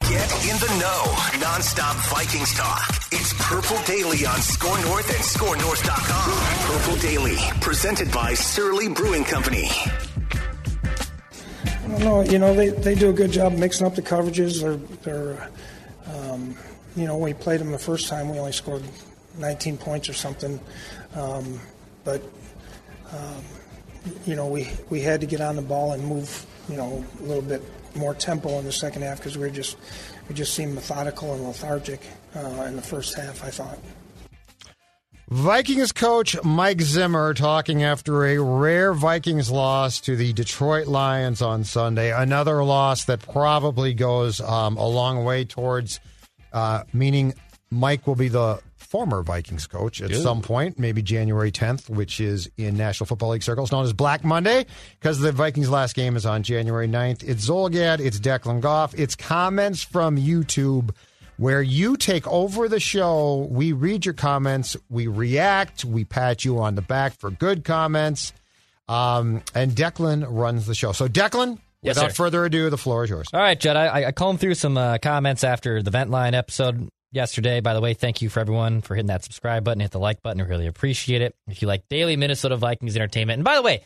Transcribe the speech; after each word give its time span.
Get 0.00 0.30
in 0.48 0.56
the 0.58 0.78
know. 0.78 1.40
Non-stop 1.40 1.96
Vikings 2.08 2.54
talk. 2.54 2.88
It's 3.10 3.32
Purple 3.38 3.82
Daily 3.84 4.24
on 4.24 4.40
Score 4.40 4.78
North 4.82 5.08
and 5.08 5.18
ScoreNorth.com. 5.18 6.78
Purple 6.78 6.96
Daily, 7.00 7.36
presented 7.60 8.12
by 8.12 8.34
Surly 8.34 8.88
Brewing 8.88 9.24
Company. 9.24 9.68
I 11.64 11.88
don't 11.88 12.00
know. 12.00 12.20
You 12.22 12.38
know, 12.38 12.54
they, 12.54 12.68
they 12.68 12.94
do 12.94 13.10
a 13.10 13.12
good 13.12 13.32
job 13.32 13.54
mixing 13.54 13.86
up 13.86 13.94
the 13.94 14.02
coverages. 14.02 14.62
They're, 14.62 14.76
they're 15.02 15.50
um, 16.14 16.56
you 16.94 17.06
know, 17.06 17.18
we 17.18 17.34
played 17.34 17.60
them 17.60 17.72
the 17.72 17.78
first 17.78 18.08
time, 18.08 18.30
we 18.30 18.38
only 18.38 18.52
scored 18.52 18.82
19 19.38 19.76
points 19.76 20.08
or 20.08 20.14
something. 20.14 20.60
Um, 21.14 21.60
but, 22.04 22.22
um, 23.12 23.42
you 24.24 24.36
know, 24.36 24.46
we, 24.46 24.68
we 24.88 25.00
had 25.00 25.20
to 25.20 25.26
get 25.26 25.40
on 25.40 25.56
the 25.56 25.62
ball 25.62 25.92
and 25.92 26.04
move, 26.04 26.46
you 26.68 26.76
know, 26.76 27.04
a 27.20 27.22
little 27.22 27.42
bit 27.42 27.62
more 27.96 28.14
tempo 28.14 28.58
in 28.58 28.64
the 28.64 28.72
second 28.72 29.02
half 29.02 29.18
because 29.18 29.36
we 29.36 29.50
just 29.50 29.76
we 30.28 30.34
just 30.34 30.54
seemed 30.54 30.74
methodical 30.74 31.34
and 31.34 31.44
lethargic 31.44 32.00
uh, 32.34 32.64
in 32.68 32.76
the 32.76 32.82
first 32.82 33.16
half. 33.16 33.44
I 33.44 33.50
thought. 33.50 33.78
Vikings 35.28 35.90
coach 35.90 36.36
Mike 36.44 36.80
Zimmer 36.80 37.34
talking 37.34 37.82
after 37.82 38.26
a 38.26 38.38
rare 38.38 38.94
Vikings 38.94 39.50
loss 39.50 40.00
to 40.02 40.14
the 40.14 40.32
Detroit 40.32 40.86
Lions 40.86 41.42
on 41.42 41.64
Sunday. 41.64 42.12
Another 42.12 42.62
loss 42.62 43.06
that 43.06 43.22
probably 43.22 43.92
goes 43.92 44.40
um, 44.40 44.76
a 44.76 44.86
long 44.86 45.24
way 45.24 45.44
towards 45.44 45.98
uh, 46.52 46.84
meaning 46.92 47.34
Mike 47.70 48.06
will 48.06 48.14
be 48.14 48.28
the 48.28 48.60
former 48.96 49.22
Vikings 49.22 49.66
coach 49.66 50.00
at 50.00 50.08
Good. 50.08 50.22
some 50.22 50.40
point, 50.40 50.78
maybe 50.78 51.02
January 51.02 51.52
10th, 51.52 51.90
which 51.90 52.18
is 52.18 52.48
in 52.56 52.78
National 52.78 53.06
Football 53.06 53.28
League 53.32 53.42
circles 53.42 53.70
known 53.70 53.84
as 53.84 53.92
Black 53.92 54.24
Monday, 54.24 54.64
because 54.98 55.18
the 55.18 55.32
Vikings' 55.32 55.68
last 55.68 55.94
game 55.94 56.16
is 56.16 56.24
on 56.24 56.42
January 56.42 56.88
9th. 56.88 57.22
It's 57.22 57.46
Zulgad, 57.46 58.00
it's 58.00 58.18
Declan 58.18 58.62
Goff, 58.62 58.94
it's 58.98 59.14
comments 59.14 59.82
from 59.82 60.16
YouTube 60.16 60.94
where 61.36 61.60
you 61.60 61.98
take 61.98 62.26
over 62.26 62.70
the 62.70 62.80
show. 62.80 63.46
We 63.50 63.72
read 63.72 64.06
your 64.06 64.14
comments, 64.14 64.78
we 64.88 65.08
react, 65.08 65.84
we 65.84 66.06
pat 66.06 66.46
you 66.46 66.58
on 66.60 66.74
the 66.74 66.80
back 66.80 67.12
for 67.20 67.30
good 67.30 67.64
comments, 67.64 68.32
um, 68.88 69.42
and 69.54 69.72
Declan 69.72 70.24
runs 70.26 70.64
the 70.64 70.74
show. 70.74 70.92
So, 70.92 71.06
Declan, 71.06 71.58
Yes, 71.82 71.96
without 71.96 72.12
sir. 72.12 72.14
further 72.14 72.44
ado, 72.46 72.70
the 72.70 72.78
floor 72.78 73.04
is 73.04 73.10
yours. 73.10 73.26
All 73.34 73.40
right, 73.40 73.60
Judd. 73.60 73.76
I, 73.76 74.06
I 74.06 74.12
combed 74.12 74.40
through 74.40 74.54
some 74.54 74.78
uh, 74.78 74.96
comments 74.96 75.44
after 75.44 75.82
the 75.82 75.90
Vent 75.90 76.08
Line 76.08 76.32
episode 76.34 76.88
yesterday. 77.12 77.60
By 77.60 77.74
the 77.74 77.80
way, 77.80 77.94
thank 77.94 78.22
you 78.22 78.28
for 78.28 78.40
everyone 78.40 78.80
for 78.80 78.94
hitting 78.94 79.08
that 79.08 79.24
subscribe 79.24 79.64
button, 79.64 79.80
hit 79.80 79.90
the 79.90 79.98
like 79.98 80.22
button. 80.22 80.40
I 80.40 80.44
really 80.44 80.66
appreciate 80.66 81.22
it. 81.22 81.34
If 81.48 81.62
you 81.62 81.68
like 81.68 81.88
daily 81.88 82.16
Minnesota 82.16 82.56
Vikings 82.56 82.96
entertainment, 82.96 83.38
and 83.38 83.44
by 83.44 83.56
the 83.56 83.62
way, 83.62 83.82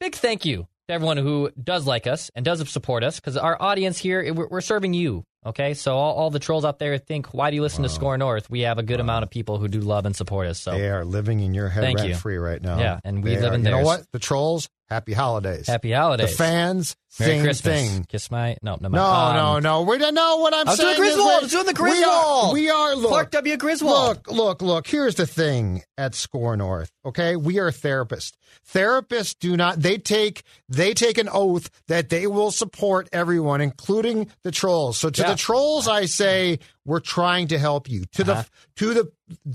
big 0.00 0.14
thank 0.14 0.44
you 0.44 0.66
to 0.88 0.94
everyone 0.94 1.16
who 1.16 1.50
does 1.62 1.86
like 1.86 2.06
us 2.06 2.30
and 2.34 2.44
does 2.44 2.68
support 2.70 3.02
us 3.04 3.18
because 3.20 3.36
our 3.36 3.60
audience 3.60 3.98
here, 3.98 4.32
we're, 4.34 4.48
we're 4.48 4.60
serving 4.60 4.94
you. 4.94 5.24
Okay, 5.44 5.74
so 5.74 5.96
all, 5.96 6.14
all 6.14 6.30
the 6.30 6.40
trolls 6.40 6.64
out 6.64 6.80
there 6.80 6.98
think, 6.98 7.32
why 7.32 7.50
do 7.50 7.56
you 7.56 7.62
listen 7.62 7.84
to 7.84 7.88
Score 7.88 8.18
North? 8.18 8.50
We 8.50 8.62
have 8.62 8.78
a 8.78 8.82
good 8.82 8.98
amount 8.98 9.22
of 9.22 9.30
people 9.30 9.58
who 9.58 9.68
do 9.68 9.78
love 9.80 10.04
and 10.04 10.16
support 10.16 10.48
us. 10.48 10.58
So 10.58 10.72
They 10.72 10.90
are 10.90 11.04
living 11.04 11.38
in 11.38 11.54
your 11.54 11.68
head 11.68 11.84
rent 11.94 12.08
you. 12.08 12.16
free 12.16 12.36
right 12.36 12.60
now. 12.60 12.80
Yeah, 12.80 12.98
and 13.04 13.22
we 13.22 13.36
They 13.36 13.40
live 13.42 13.52
are- 13.52 13.54
in 13.54 13.64
You 13.64 13.70
know 13.70 13.82
what? 13.82 14.04
The 14.12 14.18
trolls, 14.18 14.68
happy 14.88 15.12
holidays. 15.12 15.66
happy 15.66 15.92
holidays. 15.92 16.30
The 16.30 16.36
fans, 16.36 16.96
Merry 17.18 17.32
same 17.32 17.42
Christmas. 17.44 17.74
thing. 17.90 18.04
Kiss 18.08 18.30
my 18.30 18.56
no, 18.62 18.76
no, 18.80 18.88
No, 18.88 19.04
um, 19.04 19.36
no, 19.36 19.58
no. 19.58 19.82
We 19.82 19.98
don't 19.98 20.14
know 20.14 20.36
what 20.38 20.52
I'm 20.54 20.66
I 20.68 20.72
was 20.72 20.78
doing 20.80 20.94
saying. 20.96 21.08
is 21.08 21.14
Griswold. 21.14 21.26
we- 21.28 21.34
I 21.34 21.38
was 21.40 21.50
doing 21.50 21.66
the 21.66 21.82
We 21.82 21.90
are, 22.04 22.22
Griswold. 22.22 22.52
we 22.54 22.70
are 22.70 22.94
look, 22.96 23.08
Clark 23.10 23.30
W. 23.32 23.56
Griswold. 23.56 24.08
Look, 24.26 24.30
look, 24.30 24.62
look. 24.62 24.86
Here's 24.86 25.14
the 25.14 25.26
thing 25.26 25.82
at 25.96 26.14
Score 26.14 26.56
North. 26.56 26.90
Okay, 27.04 27.36
we 27.36 27.58
are 27.58 27.70
therapists. 27.70 28.32
Therapists 28.72 29.36
do 29.38 29.56
not. 29.56 29.80
They 29.80 29.96
take 29.98 30.42
they 30.68 30.92
take 30.94 31.18
an 31.18 31.28
oath 31.32 31.70
that 31.88 32.08
they 32.08 32.26
will 32.26 32.50
support 32.50 33.08
everyone, 33.12 33.60
including 33.60 34.30
the 34.42 34.50
trolls. 34.50 34.98
So 34.98 35.08
to 35.10 35.22
Yeah. 35.22 35.30
the 35.30 35.36
trolls, 35.36 35.86
I 35.88 36.06
say 36.06 36.58
we're 36.84 37.00
trying 37.00 37.48
to 37.48 37.58
help 37.58 37.88
you. 37.88 38.04
To 38.14 38.22
Uh-huh. 38.30 38.42
the 38.42 38.84
to 38.84 38.94
the 38.94 39.12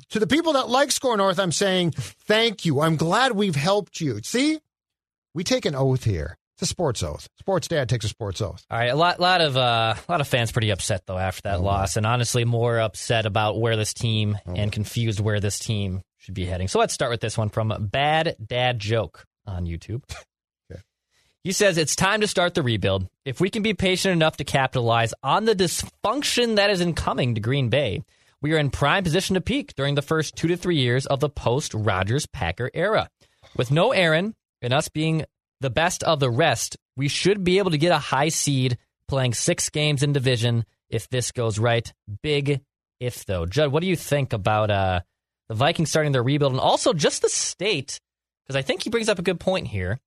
to 0.10 0.20
the 0.20 0.28
people 0.28 0.54
that 0.54 0.70
like 0.70 0.92
Score 0.92 1.16
North, 1.18 1.40
I'm 1.40 1.52
saying 1.52 1.92
thank 1.92 2.66
you. 2.66 2.82
I'm 2.82 2.96
glad 2.96 3.34
we've 3.34 3.56
helped 3.56 4.00
you. 4.02 4.20
See, 4.24 4.60
we 5.34 5.44
take 5.44 5.66
an 5.66 5.76
oath 5.76 6.04
here. 6.04 6.38
It's 6.56 6.64
a 6.64 6.66
sports 6.66 7.02
oath. 7.02 7.28
Sports 7.40 7.68
dad 7.68 7.90
takes 7.90 8.06
a 8.06 8.10
sports 8.10 8.42
oath. 8.42 8.64
All 8.70 8.78
right, 8.78 8.92
a 8.92 8.96
lot, 8.96 9.20
lot 9.20 9.42
of, 9.42 9.58
uh, 9.58 9.96
a 9.98 10.12
lot 10.12 10.22
of 10.22 10.28
fans 10.28 10.52
pretty 10.52 10.70
upset 10.70 11.04
though 11.08 11.18
after 11.18 11.42
that 11.44 11.62
loss, 11.62 11.98
and 11.98 12.06
honestly 12.06 12.46
more 12.46 12.80
upset 12.80 13.26
about 13.26 13.60
where 13.60 13.76
this 13.76 13.94
team 13.94 14.38
and 14.46 14.72
confused 14.72 15.20
where 15.20 15.40
this 15.40 15.58
team 15.60 16.02
should 16.18 16.36
be 16.36 16.46
heading. 16.46 16.68
So 16.68 16.80
let's 16.80 16.94
start 16.94 17.12
with 17.12 17.22
this 17.22 17.38
one 17.38 17.50
from 17.50 17.74
Bad 17.92 18.36
Dad 18.46 18.80
Joke 18.80 19.26
on 19.48 19.66
YouTube. 19.66 20.04
He 21.44 21.54
says 21.54 21.80
it's 21.80 21.96
time 21.96 22.22
to 22.22 22.28
start 22.28 22.54
the 22.54 22.62
rebuild. 22.62 23.08
If 23.26 23.42
we 23.42 23.50
can 23.50 23.64
be 23.64 23.74
patient 23.74 24.12
enough 24.12 24.38
to 24.38 24.44
capitalize 24.44 25.12
on 25.24 25.46
the 25.46 25.56
dysfunction 25.56 26.58
that 26.58 26.70
is 26.70 26.82
incoming 26.82 27.34
to 27.34 27.42
Green 27.42 27.70
Bay, 27.70 28.04
we 28.44 28.54
are 28.54 28.60
in 28.60 28.70
prime 28.70 29.04
position 29.04 29.34
to 29.34 29.42
peak 29.42 29.74
during 29.76 29.96
the 29.96 30.04
first 30.04 30.36
two 30.36 30.50
to 30.50 30.56
three 30.56 30.78
years 30.78 31.08
of 31.08 31.20
the 31.20 31.30
post 31.30 31.74
Rodgers 31.74 32.28
Packer 32.28 32.70
era. 32.76 33.10
With 33.58 33.72
no 33.72 33.92
Aaron 33.92 34.36
and 34.62 34.74
us 34.74 34.90
being 34.90 35.26
the 35.60 35.70
best 35.70 36.04
of 36.04 36.20
the 36.20 36.30
rest, 36.30 36.78
we 36.96 37.08
should 37.08 37.44
be 37.44 37.58
able 37.58 37.72
to 37.72 37.78
get 37.78 37.92
a 37.92 37.98
high 37.98 38.30
seed 38.30 38.78
playing 39.08 39.34
six 39.34 39.70
games 39.70 40.04
in 40.04 40.14
division 40.14 40.66
if 40.90 41.10
this 41.10 41.32
goes 41.32 41.60
right. 41.60 41.92
Big 42.22 42.62
if 43.00 43.26
though. 43.26 43.46
Judd, 43.46 43.72
what 43.72 43.82
do 43.82 43.88
you 43.88 43.96
think 43.96 44.34
about 44.34 44.70
uh, 44.70 45.02
the 45.50 45.56
Vikings 45.56 45.90
starting 45.90 46.12
their 46.12 46.24
rebuild 46.24 46.54
and 46.54 46.62
also 46.62 46.94
just 46.94 47.22
the 47.22 47.30
state? 47.30 48.00
Because 48.44 48.56
I 48.56 48.62
think 48.62 48.84
he 48.84 48.90
brings 48.90 49.10
up 49.10 49.20
a 49.20 49.24
good 49.24 49.40
point 49.40 49.68
here. 49.68 50.00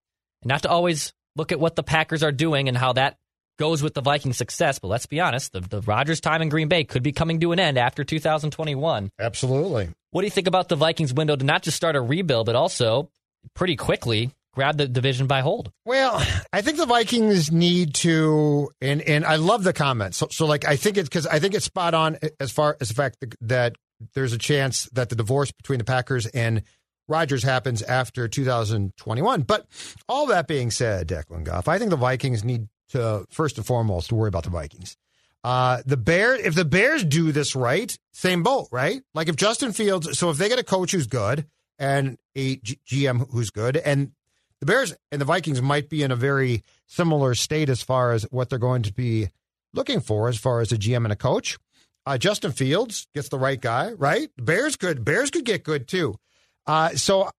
And 0.43 0.49
not 0.49 0.63
to 0.63 0.71
always 0.71 1.13
look 1.37 1.53
at 1.53 1.61
what 1.61 1.77
the 1.77 1.83
Packers 1.83 2.23
are 2.23 2.33
doing 2.33 2.69
and 2.69 2.77
how 2.77 2.93
that 2.95 3.17
goes 3.59 3.83
with 3.83 3.95
the 3.95 4.01
Vikings' 4.01 4.37
success, 4.37 4.79
but 4.79 4.89
let's 4.89 5.07
be 5.07 5.21
honest, 5.21 5.53
the, 5.53 5.61
the 5.61 5.81
Rodgers 5.81 6.21
time 6.21 6.43
in 6.43 6.49
Green 6.49 6.69
Bay 6.69 6.85
could 6.85 7.03
be 7.03 7.13
coming 7.13 7.39
to 7.41 7.53
an 7.53 7.61
end 7.61 7.79
after 7.79 8.03
2021. 8.03 9.11
Absolutely. 9.19 9.91
What 10.11 10.23
do 10.23 10.27
you 10.27 10.31
think 10.31 10.49
about 10.49 10.69
the 10.69 10.77
Vikings 10.77 11.15
window 11.15 11.37
to 11.37 11.45
not 11.45 11.63
just 11.63 11.77
start 11.77 11.97
a 11.97 12.01
rebuild, 12.01 12.47
but 12.47 12.57
also 12.57 13.11
pretty 13.55 13.77
quickly 13.77 14.33
grab 14.55 14.79
the 14.79 14.89
division 14.89 15.27
by 15.27 15.41
hold? 15.41 15.71
Well, 15.85 16.25
I 16.53 16.63
think 16.63 16.79
the 16.79 16.87
Vikings 16.87 17.51
need 17.51 17.95
to, 17.97 18.71
and 18.81 19.03
and 19.03 19.25
I 19.25 19.37
love 19.37 19.65
the 19.65 19.73
comment. 19.73 20.15
So, 20.15 20.29
so 20.31 20.47
like 20.47 20.67
I 20.67 20.77
think 20.77 20.97
it's 20.97 21.09
because 21.09 21.27
I 21.27 21.39
think 21.39 21.55
it's 21.55 21.65
spot 21.65 21.95
on 21.95 22.19
as 22.41 22.53
far 22.53 22.77
as 22.81 22.89
the 22.89 22.95
fact 22.95 23.25
that, 23.41 23.75
there's 24.15 24.33
a 24.33 24.39
chance 24.39 24.89
that 24.93 25.09
the 25.09 25.15
divorce 25.17 25.53
between 25.53 25.79
the 25.79 25.85
Packers 25.85 26.27
and 26.27 26.62
Rodgers 27.09 27.43
happens 27.43 27.81
after 27.81 28.27
2021. 28.29 29.43
But 29.43 29.67
all 30.09 30.27
that 30.27 30.49
being 30.49 30.71
said, 30.71 31.09
Declan 31.09 31.45
Goff, 31.45 31.69
I 31.69 31.79
think 31.79 31.91
the 31.91 31.97
Vikings 31.97 32.45
need 32.45 32.69
to 32.91 33.25
first 33.31 33.57
and 33.57 33.67
foremost 33.67 34.09
to 34.09 34.15
worry 34.17 34.29
about 34.29 34.45
the 34.45 34.50
Vikings. 34.50 34.97
Uh, 35.45 35.83
the 35.85 35.97
Bears, 35.97 36.41
if 36.41 36.55
the 36.55 36.65
Bears 36.65 37.05
do 37.05 37.31
this 37.31 37.55
right, 37.55 37.97
same 38.12 38.43
boat, 38.43 38.69
right? 38.73 39.03
Like 39.15 39.29
if 39.29 39.37
Justin 39.37 39.73
Fields, 39.73 40.19
so 40.19 40.31
if 40.31 40.39
they 40.39 40.49
get 40.49 40.59
a 40.59 40.65
coach 40.65 40.93
who's 40.93 41.07
good 41.07 41.47
and 41.79 42.17
a 42.35 42.57
G- 42.57 42.81
GM 42.91 43.31
who's 43.31 43.50
good, 43.50 43.77
and 43.77 44.12
the 44.64 44.72
Bears 44.72 44.94
and 45.12 45.20
the 45.20 45.25
Vikings 45.26 45.61
might 45.61 45.88
be 45.90 46.02
in 46.02 46.11
a 46.11 46.16
very 46.16 46.62
similar 46.87 47.34
state 47.34 47.69
as 47.69 47.82
far 47.82 48.12
as 48.12 48.22
what 48.31 48.49
they're 48.49 48.58
going 48.58 48.82
to 48.84 48.93
be 48.93 49.28
looking 49.75 50.00
for 50.00 50.28
as 50.28 50.38
far 50.38 50.61
as 50.61 50.72
a 50.72 50.76
GM 50.78 51.05
and 51.05 51.12
a 51.12 51.16
coach. 51.16 51.58
Uh, 52.06 52.16
Justin 52.19 52.52
Fields 52.52 53.06
gets 53.14 53.28
the 53.28 53.38
right 53.38 53.61
guy, 53.61 53.93
right? 53.93 54.28
Bears 54.38 54.76
could 54.76 55.05
Bears 55.05 55.31
could 55.31 55.44
get 55.44 55.64
good 55.64 55.88
too. 55.88 56.14
Uh, 56.66 56.90
so 56.90 57.31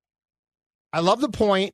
I 0.93 0.99
love 0.99 1.19
the 1.21 1.29
point, 1.29 1.73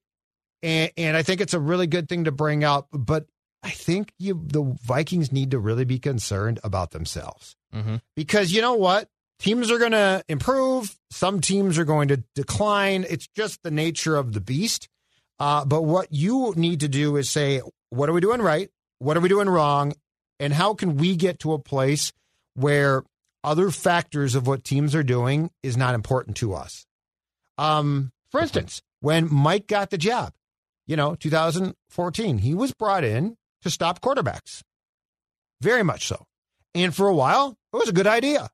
and, 0.63 0.91
and 0.97 1.17
I 1.17 1.23
think 1.23 1.41
it's 1.41 1.53
a 1.53 1.59
really 1.59 1.87
good 1.87 2.07
thing 2.09 2.25
to 2.25 2.31
bring 2.31 2.63
up. 2.63 2.87
But 2.91 3.25
I 3.63 3.69
think 3.69 4.11
you, 4.19 4.41
the 4.43 4.75
Vikings 4.83 5.31
need 5.31 5.51
to 5.51 5.59
really 5.59 5.85
be 5.85 5.99
concerned 5.99 6.59
about 6.63 6.91
themselves 6.91 7.55
Mm-hmm. 7.73 7.95
because 8.17 8.51
you 8.51 8.61
know 8.61 8.73
what? 8.75 9.07
Teams 9.39 9.71
are 9.71 9.79
going 9.79 9.93
to 9.93 10.21
improve. 10.27 10.93
Some 11.09 11.39
teams 11.39 11.79
are 11.79 11.85
going 11.85 12.09
to 12.09 12.23
decline. 12.35 13.05
It's 13.09 13.27
just 13.27 13.63
the 13.63 13.71
nature 13.71 14.17
of 14.17 14.33
the 14.33 14.41
beast. 14.41 14.89
Uh, 15.41 15.65
but 15.65 15.81
what 15.81 16.13
you 16.13 16.53
need 16.55 16.81
to 16.81 16.87
do 16.87 17.17
is 17.17 17.27
say, 17.27 17.63
what 17.89 18.07
are 18.07 18.13
we 18.13 18.21
doing 18.21 18.43
right? 18.43 18.69
What 18.99 19.17
are 19.17 19.21
we 19.21 19.27
doing 19.27 19.49
wrong? 19.49 19.93
And 20.39 20.53
how 20.53 20.75
can 20.75 20.97
we 20.97 21.15
get 21.15 21.39
to 21.39 21.53
a 21.53 21.59
place 21.59 22.13
where 22.53 23.01
other 23.43 23.71
factors 23.71 24.35
of 24.35 24.45
what 24.45 24.63
teams 24.63 24.93
are 24.93 25.01
doing 25.01 25.49
is 25.63 25.75
not 25.75 25.95
important 25.95 26.37
to 26.37 26.53
us? 26.53 26.85
Um, 27.57 28.11
for 28.29 28.39
instance, 28.39 28.83
when 28.99 29.33
Mike 29.33 29.65
got 29.65 29.89
the 29.89 29.97
job, 29.97 30.33
you 30.85 30.95
know, 30.95 31.15
2014, 31.15 32.37
he 32.37 32.53
was 32.53 32.71
brought 32.75 33.03
in 33.03 33.35
to 33.63 33.71
stop 33.71 33.99
quarterbacks. 33.99 34.61
Very 35.59 35.81
much 35.81 36.05
so. 36.05 36.23
And 36.75 36.95
for 36.95 37.07
a 37.07 37.15
while, 37.15 37.57
it 37.73 37.77
was 37.77 37.89
a 37.89 37.93
good 37.93 38.05
idea. 38.05 38.47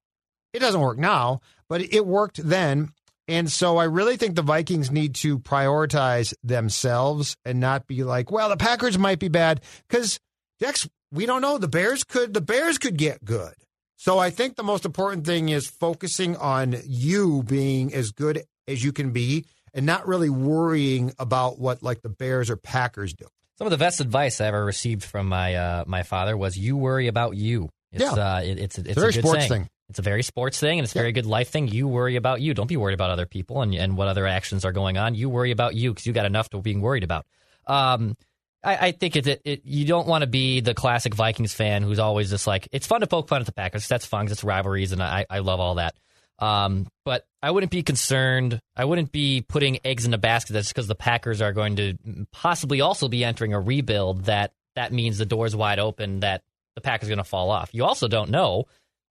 It 0.53 0.59
doesn't 0.59 0.79
work 0.79 0.97
now, 0.97 1.41
but 1.67 1.81
it 1.81 2.05
worked 2.05 2.37
then. 2.41 2.93
And 3.27 3.51
so 3.51 3.77
I 3.77 3.83
really 3.85 4.15
think 4.17 4.35
the 4.35 4.41
Vikings 4.41 4.89
need 4.89 5.15
to 5.15 5.37
prioritize 5.39 6.33
themselves 6.43 7.35
and 7.43 7.59
not 7.59 7.87
be 7.87 8.03
like, 8.03 8.31
well, 8.31 8.49
the 8.49 8.57
Packers 8.57 8.97
might 8.97 9.19
be 9.19 9.27
bad 9.27 9.61
because 9.87 10.19
Dex, 10.59 10.87
we 11.11 11.25
don't 11.25 11.41
know. 11.41 11.57
The 11.57 11.67
Bears 11.67 12.03
could 12.03 12.33
the 12.33 12.41
Bears 12.41 12.77
could 12.77 12.97
get 12.97 13.23
good. 13.23 13.53
So 13.97 14.19
I 14.19 14.29
think 14.29 14.55
the 14.55 14.63
most 14.63 14.85
important 14.85 15.25
thing 15.25 15.49
is 15.49 15.67
focusing 15.67 16.35
on 16.37 16.75
you 16.85 17.43
being 17.43 17.93
as 17.93 18.11
good 18.11 18.43
as 18.67 18.83
you 18.83 18.91
can 18.93 19.11
be 19.11 19.45
and 19.73 19.85
not 19.85 20.07
really 20.07 20.29
worrying 20.29 21.13
about 21.19 21.59
what 21.59 21.83
like 21.83 22.01
the 22.01 22.09
Bears 22.09 22.49
or 22.49 22.55
Packers 22.57 23.13
do. 23.13 23.25
Some 23.57 23.65
of 23.67 23.71
the 23.71 23.77
best 23.77 23.99
advice 23.99 24.39
I 24.39 24.45
ever 24.47 24.63
received 24.63 25.03
from 25.03 25.27
my 25.27 25.55
uh, 25.55 25.83
my 25.87 26.03
father 26.03 26.37
was, 26.37 26.57
"You 26.57 26.77
worry 26.77 27.07
about 27.07 27.35
you." 27.35 27.69
It's, 27.91 28.03
Yeah. 28.03 28.11
uh, 28.11 28.41
it, 28.41 28.59
it's 28.59 28.77
it's, 28.77 28.91
a 28.91 28.99
very 28.99 29.13
good 29.13 29.23
sports 29.23 29.47
saying. 29.47 29.63
thing. 29.63 29.69
It's 29.89 29.99
a 29.99 30.01
very 30.01 30.23
sports 30.23 30.59
thing, 30.59 30.79
and 30.79 30.83
it's 30.83 30.93
a 30.93 30.99
very 30.99 31.13
good 31.13 31.25
life 31.25 31.49
thing. 31.49 31.69
You 31.69 31.87
worry 31.87 32.17
about 32.17 32.41
you. 32.41 32.53
Don't 32.53 32.67
be 32.67 32.75
worried 32.75 32.93
about 32.93 33.09
other 33.09 33.25
people 33.25 33.61
and 33.61 33.73
and 33.73 33.95
what 33.95 34.09
other 34.09 34.27
actions 34.27 34.65
are 34.65 34.73
going 34.73 34.97
on. 34.97 35.15
You 35.15 35.29
worry 35.29 35.51
about 35.51 35.75
you 35.75 35.91
because 35.91 36.05
you 36.05 36.13
got 36.13 36.25
enough 36.25 36.49
to 36.49 36.61
being 36.61 36.81
worried 36.81 37.03
about. 37.03 37.25
Um, 37.67 38.17
I, 38.63 38.87
I 38.87 38.91
think 38.91 39.15
it, 39.15 39.27
it, 39.27 39.41
it 39.45 39.61
you 39.63 39.85
don't 39.85 40.07
want 40.07 40.23
to 40.23 40.27
be 40.27 40.59
the 40.59 40.73
classic 40.73 41.15
Vikings 41.15 41.53
fan 41.53 41.83
who's 41.83 41.99
always 41.99 42.29
just 42.29 42.47
like 42.47 42.67
it's 42.71 42.85
fun 42.85 43.01
to 43.01 43.07
poke 43.07 43.29
fun 43.29 43.39
at 43.39 43.45
the 43.45 43.53
Packers. 43.53 43.87
That's 43.87 44.05
fun 44.05 44.27
it's 44.27 44.43
rivalries, 44.43 44.91
and 44.91 45.01
I 45.01 45.25
I 45.29 45.39
love 45.39 45.59
all 45.59 45.75
that. 45.75 45.95
Um, 46.39 46.87
but 47.05 47.25
I 47.41 47.51
wouldn't 47.51 47.71
be 47.71 47.81
concerned. 47.81 48.61
I 48.75 48.85
wouldn't 48.85 49.11
be 49.11 49.43
putting 49.47 49.79
eggs 49.85 50.05
in 50.05 50.13
a 50.13 50.17
basket 50.17 50.53
that's 50.53 50.67
because 50.67 50.87
the 50.87 50.95
Packers 50.95 51.41
are 51.41 51.53
going 51.53 51.77
to 51.77 51.97
possibly 52.31 52.81
also 52.81 53.07
be 53.07 53.23
entering 53.23 53.53
a 53.53 53.59
rebuild. 53.59 54.25
That 54.25 54.53
that 54.75 54.91
means 54.91 55.17
the 55.17 55.25
door's 55.25 55.55
wide 55.55 55.79
open. 55.79 56.19
That 56.19 56.43
the 56.75 56.81
Packers 56.81 57.07
are 57.07 57.11
going 57.11 57.17
to 57.17 57.23
fall 57.23 57.49
off. 57.51 57.69
You 57.73 57.85
also 57.85 58.07
don't 58.07 58.29
know 58.29 58.65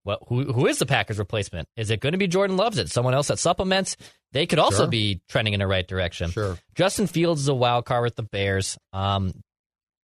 well, 0.06 0.25
who 0.29 0.50
who 0.53 0.67
is 0.67 0.79
the 0.79 0.87
Packers' 0.87 1.19
replacement? 1.19 1.69
Is 1.76 1.91
it 1.91 2.00
going 2.00 2.12
to 2.12 2.19
be 2.19 2.26
Jordan 2.29 2.56
Loves? 2.56 2.79
It 2.79 2.88
someone 2.88 3.12
else 3.12 3.29
that 3.29 3.38
supplements? 3.38 3.97
They 4.32 4.47
could 4.47 4.58
also 4.58 4.85
Sure. 4.85 4.87
be 4.87 5.20
trending 5.29 5.53
in 5.55 5.61
the 5.61 5.67
right 5.67 5.87
direction. 5.87 6.31
Sure. 6.31 6.56
Justin 6.75 7.06
Fields 7.06 7.41
is 7.43 7.49
a 7.49 7.55
wild 7.55 7.85
card 7.85 8.05
with 8.05 8.17
the 8.17 8.23
Bears. 8.23 8.79
Um, 8.93 9.32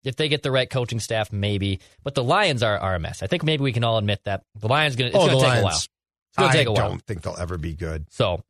if 0.04 0.16
they 0.16 0.28
get 0.28 0.42
the 0.42 0.50
right 0.50 0.68
coaching 0.68 0.98
staff, 1.00 1.32
maybe. 1.32 1.78
But 2.02 2.14
the 2.14 2.24
Lions 2.24 2.62
are, 2.62 2.76
are 2.78 2.94
a 2.96 2.98
mess. 2.98 3.22
I 3.22 3.28
think 3.28 3.44
maybe 3.44 3.62
we 3.62 3.72
can 3.72 3.84
all 3.84 3.98
admit 3.98 4.20
that 4.24 4.42
the 4.56 4.66
Lions 4.68 4.96
going 4.96 5.12
to 5.12 5.16
oh, 5.18 5.26
to 5.28 5.34
take 5.34 5.42
a 5.42 5.62
while. 5.62 5.68
It's 5.68 5.88
going 6.36 6.50
to 6.50 6.58
take 6.58 6.66
a 6.66 6.72
while. 6.72 6.84
I 6.84 6.88
don't 6.88 7.02
think 7.06 7.22
they'll 7.22 7.36
ever 7.38 7.56
be 7.56 7.74
good. 7.74 8.06
So 8.10 8.42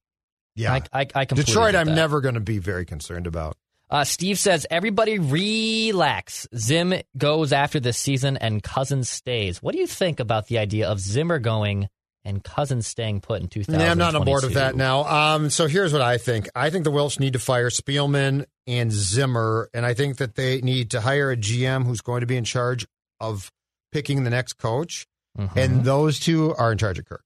Yeah. 0.56 0.72
I, 0.72 0.76
I, 0.92 1.00
I 1.14 1.24
completely 1.26 1.44
Detroit, 1.44 1.74
I'm 1.74 1.88
that. 1.88 1.94
never 1.94 2.20
going 2.22 2.34
to 2.34 2.40
be 2.40 2.58
very 2.58 2.84
concerned 2.86 3.26
about. 3.26 3.56
Uh, 3.92 4.04
Steve 4.04 4.38
says, 4.38 4.66
everybody 4.70 5.18
relax. 5.18 6.48
Zim 6.56 6.94
goes 7.16 7.52
after 7.52 7.78
this 7.78 7.98
season 7.98 8.38
and 8.38 8.62
Cousins 8.62 9.10
stays. 9.10 9.62
What 9.62 9.74
do 9.74 9.80
you 9.80 9.86
think 9.86 10.18
about 10.18 10.46
the 10.46 10.56
idea 10.58 10.88
of 10.88 10.98
Zimmer 10.98 11.38
going 11.38 11.88
and 12.24 12.42
Cousins 12.42 12.86
staying 12.86 13.20
put 13.20 13.42
in 13.42 13.48
2022? 13.48 13.84
Yeah, 13.84 13.90
I'm 13.90 13.98
not 13.98 14.14
on 14.14 14.24
board 14.24 14.44
with 14.44 14.54
that 14.54 14.76
now. 14.76 15.04
Um, 15.04 15.50
so 15.50 15.66
here's 15.66 15.92
what 15.92 16.00
I 16.00 16.16
think. 16.16 16.48
I 16.54 16.70
think 16.70 16.84
the 16.84 16.90
Wilfs 16.90 17.20
need 17.20 17.34
to 17.34 17.38
fire 17.38 17.68
Spielman 17.68 18.46
and 18.66 18.90
Zimmer, 18.90 19.68
and 19.74 19.84
I 19.84 19.92
think 19.92 20.16
that 20.16 20.36
they 20.36 20.62
need 20.62 20.92
to 20.92 21.00
hire 21.02 21.30
a 21.30 21.36
GM 21.36 21.84
who's 21.84 22.00
going 22.00 22.20
to 22.22 22.26
be 22.26 22.36
in 22.38 22.44
charge 22.44 22.86
of 23.20 23.50
picking 23.92 24.24
the 24.24 24.30
next 24.30 24.54
coach, 24.54 25.06
Mhm. 25.38 25.54
and 25.56 25.84
those 25.84 26.18
two 26.18 26.54
are 26.54 26.72
in 26.72 26.78
charge 26.78 26.98
of 26.98 27.04
Kirk. 27.04 27.24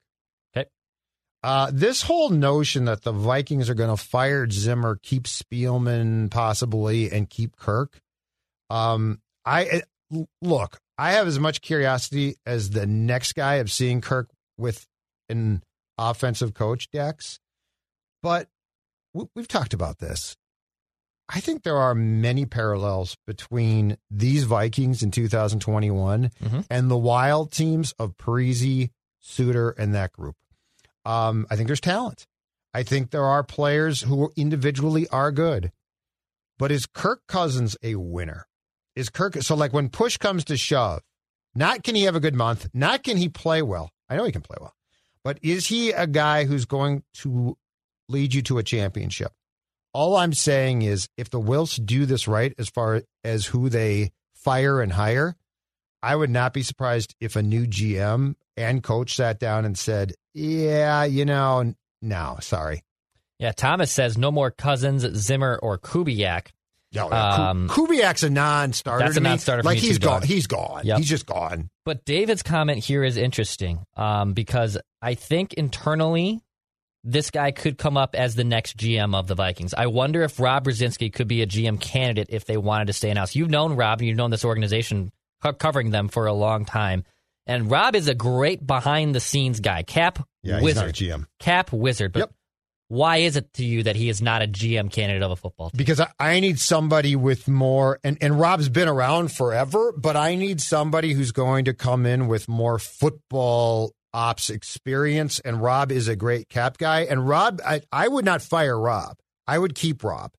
Uh, 1.46 1.70
this 1.72 2.02
whole 2.02 2.30
notion 2.30 2.86
that 2.86 3.02
the 3.02 3.12
Vikings 3.12 3.70
are 3.70 3.74
going 3.74 3.94
to 3.96 4.02
fire 4.02 4.50
Zimmer, 4.50 4.98
keep 5.00 5.24
Spielman 5.24 6.28
possibly, 6.28 7.12
and 7.12 7.30
keep 7.30 7.56
Kirk. 7.56 8.00
Um, 8.68 9.20
I 9.44 9.82
uh, 10.12 10.22
look. 10.42 10.78
I 10.98 11.12
have 11.12 11.28
as 11.28 11.38
much 11.38 11.60
curiosity 11.60 12.34
as 12.46 12.70
the 12.70 12.84
next 12.86 13.34
guy 13.34 13.56
of 13.56 13.70
seeing 13.70 14.00
Kirk 14.00 14.28
with 14.58 14.86
an 15.28 15.62
offensive 15.98 16.52
coach, 16.52 16.90
Dex. 16.90 17.38
But 18.24 18.48
we- 19.14 19.28
we've 19.36 19.46
talked 19.46 19.72
about 19.74 19.98
this. 19.98 20.36
I 21.28 21.38
think 21.40 21.62
there 21.62 21.76
are 21.78 21.94
many 21.94 22.44
parallels 22.46 23.16
between 23.26 23.98
these 24.10 24.44
Vikings 24.44 25.02
in 25.02 25.10
2021 25.12 26.30
Mhm. 26.42 26.66
and 26.70 26.90
the 26.90 26.96
wild 26.98 27.52
teams 27.52 27.92
of 28.00 28.16
Parise, 28.16 28.90
Suter, 29.20 29.70
and 29.70 29.94
that 29.94 30.12
group. 30.12 30.34
Um, 31.06 31.46
I 31.48 31.56
think 31.56 31.68
there's 31.68 31.80
talent. 31.80 32.26
I 32.74 32.82
think 32.82 33.10
there 33.10 33.24
are 33.24 33.42
players 33.42 34.02
who 34.02 34.32
individually 34.36 35.08
are 35.08 35.32
good. 35.32 35.72
But 36.58 36.72
is 36.72 36.84
Kirk 36.86 37.22
Cousins 37.28 37.76
a 37.82 37.94
winner? 37.94 38.46
Is 38.94 39.08
Kirk 39.08 39.36
so 39.42 39.54
like 39.54 39.72
when 39.72 39.88
push 39.88 40.16
comes 40.16 40.44
to 40.44 40.56
shove, 40.56 41.02
not 41.54 41.84
can 41.84 41.94
he 41.94 42.02
have 42.02 42.16
a 42.16 42.20
good 42.20 42.34
month, 42.34 42.68
not 42.74 43.02
can 43.02 43.16
he 43.16 43.28
play 43.28 43.62
well. 43.62 43.90
I 44.08 44.16
know 44.16 44.24
he 44.24 44.32
can 44.32 44.42
play 44.42 44.56
well. 44.60 44.74
But 45.22 45.38
is 45.42 45.68
he 45.68 45.90
a 45.90 46.06
guy 46.06 46.44
who's 46.44 46.64
going 46.64 47.02
to 47.14 47.56
lead 48.08 48.34
you 48.34 48.42
to 48.42 48.58
a 48.58 48.62
championship? 48.62 49.32
All 49.92 50.16
I'm 50.16 50.34
saying 50.34 50.82
is 50.82 51.08
if 51.16 51.30
the 51.30 51.40
Wilfs 51.40 51.84
do 51.84 52.04
this 52.04 52.28
right 52.28 52.52
as 52.58 52.68
far 52.68 53.02
as 53.24 53.46
who 53.46 53.68
they 53.68 54.10
fire 54.34 54.80
and 54.80 54.92
hire, 54.92 55.34
I 56.06 56.14
would 56.16 56.30
not 56.30 56.52
be 56.52 56.62
surprised 56.62 57.14
if 57.20 57.36
a 57.36 57.42
new 57.42 57.66
GM 57.66 58.34
and 58.56 58.82
coach 58.82 59.16
sat 59.16 59.38
down 59.40 59.64
and 59.64 59.76
said, 59.76 60.14
Yeah, 60.34 61.04
you 61.04 61.24
know, 61.24 61.74
no, 62.00 62.36
sorry. 62.40 62.82
Yeah, 63.38 63.52
Thomas 63.52 63.90
says 63.90 64.16
no 64.16 64.30
more 64.30 64.50
Cousins, 64.50 65.02
Zimmer, 65.16 65.58
or 65.62 65.78
Kubiak. 65.78 66.48
No, 66.94 67.10
Um, 67.10 67.68
Kubiak's 67.68 68.22
a 68.22 68.30
non-starter. 68.30 69.04
That's 69.04 69.16
a 69.16 69.20
non-starter 69.20 69.62
Like 69.64 69.78
he's 69.78 69.98
gone. 69.98 70.20
dog. 70.20 70.28
He's 70.28 70.46
gone. 70.46 70.82
Yep. 70.86 70.98
He's 70.98 71.08
just 71.08 71.26
gone. 71.26 71.68
But 71.84 72.04
David's 72.04 72.42
comment 72.42 72.78
here 72.78 73.02
is 73.04 73.16
interesting 73.16 73.80
um, 73.96 74.32
because 74.32 74.78
I 75.02 75.14
think 75.14 75.52
internally, 75.54 76.40
this 77.04 77.30
guy 77.30 77.50
could 77.50 77.76
come 77.76 77.96
up 77.96 78.14
as 78.14 78.34
the 78.36 78.44
next 78.44 78.76
GM 78.78 79.14
of 79.14 79.26
the 79.26 79.34
Vikings. 79.34 79.74
I 79.74 79.86
wonder 79.86 80.22
if 80.22 80.40
Rob 80.40 80.64
Brzezinski 80.64 81.12
could 81.12 81.28
be 81.28 81.42
a 81.42 81.46
GM 81.46 81.78
candidate 81.80 82.28
if 82.30 82.46
they 82.46 82.56
wanted 82.56 82.86
to 82.86 82.92
stay 82.94 83.10
in 83.10 83.16
house. 83.16 83.34
You've 83.36 83.50
known 83.50 83.74
Rob, 83.74 83.98
and 84.00 84.08
you've 84.08 84.16
known 84.16 84.30
this 84.30 84.44
organization 84.44 85.10
covering 85.58 85.90
them 85.90 86.08
for 86.08 86.26
a 86.26 86.32
long 86.32 86.64
time. 86.64 87.04
And 87.46 87.70
Rob 87.70 87.94
is 87.94 88.08
a 88.08 88.14
great 88.14 88.66
behind 88.66 89.14
the 89.14 89.20
scenes 89.20 89.60
guy, 89.60 89.82
cap 89.84 90.26
Yeah, 90.42 90.56
he's 90.56 90.64
wizard, 90.64 90.94
GM. 90.94 91.26
cap 91.38 91.72
wizard. 91.72 92.12
But 92.12 92.18
Yep. 92.20 92.30
why 92.88 93.16
is 93.18 93.36
it 93.36 93.52
to 93.54 93.64
you 93.64 93.84
that 93.84 93.94
he 93.96 94.08
is 94.08 94.20
not 94.20 94.42
a 94.42 94.46
GM 94.48 94.90
candidate 94.90 95.22
of 95.22 95.30
a 95.30 95.36
football 95.36 95.70
team? 95.70 95.78
because 95.78 96.00
I, 96.00 96.08
I 96.18 96.40
need 96.40 96.58
somebody 96.58 97.14
with 97.14 97.46
more 97.46 98.00
and, 98.02 98.18
and 98.20 98.38
Rob's 98.40 98.68
been 98.68 98.88
around 98.88 99.30
forever, 99.32 99.92
but 99.96 100.16
I 100.16 100.34
need 100.34 100.60
somebody 100.60 101.12
who's 101.12 101.30
going 101.32 101.66
to 101.66 101.74
come 101.74 102.04
in 102.06 102.26
with 102.26 102.48
more 102.48 102.78
football 102.80 103.92
ops 104.12 104.50
experience. 104.50 105.40
And 105.40 105.62
Rob 105.62 105.92
is 105.92 106.08
a 106.08 106.16
great 106.16 106.48
cap 106.48 106.78
guy. 106.78 107.02
And 107.02 107.28
Rob, 107.28 107.60
I, 107.64 107.82
I 107.92 108.08
would 108.08 108.24
not 108.24 108.42
fire 108.42 108.78
Rob. 108.78 109.18
I 109.46 109.58
would 109.58 109.74
keep 109.74 110.02
Rob. 110.02 110.32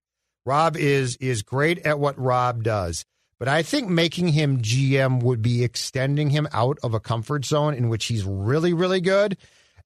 Rob 0.45 0.75
is 0.77 1.15
is 1.17 1.41
great 1.43 1.85
at 1.85 1.99
what 1.99 2.17
Rob 2.19 2.63
does. 2.63 3.05
But 3.39 3.47
I 3.47 3.61
think 3.61 3.87
making 3.87 4.29
him 4.29 4.61
GM 4.61 5.21
would 5.21 5.41
be 5.41 5.63
extending 5.63 6.29
him 6.29 6.47
out 6.51 6.79
of 6.83 6.93
a 6.93 6.99
comfort 6.99 7.45
zone 7.45 7.75
in 7.75 7.89
which 7.89 8.05
he's 8.05 8.23
really, 8.23 8.73
really 8.73 9.01
good. 9.01 9.37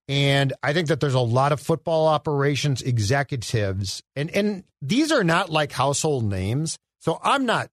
And 0.07 0.53
I 0.63 0.73
think 0.73 0.87
that 0.87 0.99
there's 0.99 1.13
a 1.13 1.19
lot 1.19 1.51
of 1.51 1.59
football 1.59 2.07
operations 2.07 2.81
executives, 2.81 4.01
and, 4.15 4.29
and 4.31 4.63
these 4.81 5.11
are 5.11 5.23
not 5.23 5.49
like 5.49 5.71
household 5.71 6.25
names. 6.25 6.77
So 6.99 7.19
I'm 7.23 7.45
not 7.45 7.69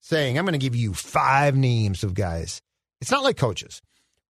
saying 0.00 0.38
I'm 0.38 0.44
going 0.44 0.52
to 0.52 0.64
give 0.64 0.76
you 0.76 0.94
five 0.94 1.56
names 1.56 2.04
of 2.04 2.14
guys. 2.14 2.60
It's 3.00 3.10
not 3.10 3.24
like 3.24 3.36
coaches, 3.36 3.82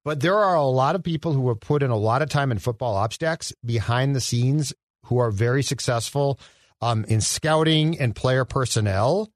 but 0.05 0.21
there 0.21 0.39
are 0.39 0.55
a 0.55 0.65
lot 0.65 0.95
of 0.95 1.03
people 1.03 1.33
who 1.33 1.49
have 1.49 1.61
put 1.61 1.83
in 1.83 1.91
a 1.91 1.97
lot 1.97 2.23
of 2.23 2.29
time 2.29 2.51
in 2.51 2.59
football 2.59 2.95
ops 2.95 3.19
Dex 3.19 3.53
behind 3.65 4.15
the 4.15 4.21
scenes 4.21 4.73
who 5.05 5.19
are 5.19 5.31
very 5.31 5.63
successful 5.63 6.39
um, 6.81 7.05
in 7.09 7.21
scouting 7.21 7.99
and 7.99 8.15
player 8.15 8.45
personnel 8.45 9.31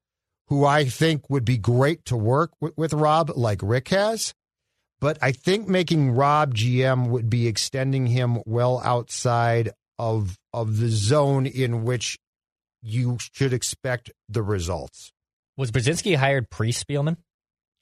who 0.51 0.65
I 0.65 0.83
think 0.83 1.29
would 1.29 1.45
be 1.45 1.57
great 1.57 2.03
to 2.07 2.17
work 2.17 2.51
with, 2.59 2.73
with 2.75 2.91
Rob, 2.91 3.31
like 3.37 3.61
Rick 3.63 3.87
has. 3.87 4.33
But 4.99 5.17
I 5.21 5.31
think 5.31 5.69
making 5.69 6.11
Rob 6.11 6.53
GM 6.53 7.07
would 7.07 7.29
be 7.29 7.47
extending 7.47 8.05
him 8.05 8.39
well 8.45 8.81
outside 8.83 9.71
of 9.97 10.37
of 10.51 10.77
the 10.77 10.89
zone 10.89 11.45
in 11.45 11.85
which 11.85 12.19
you 12.81 13.17
should 13.31 13.53
expect 13.53 14.11
the 14.27 14.43
results. 14.43 15.13
Was 15.55 15.71
Brzezinski 15.71 16.17
hired 16.17 16.49
pre 16.49 16.73
Spielman? 16.73 17.15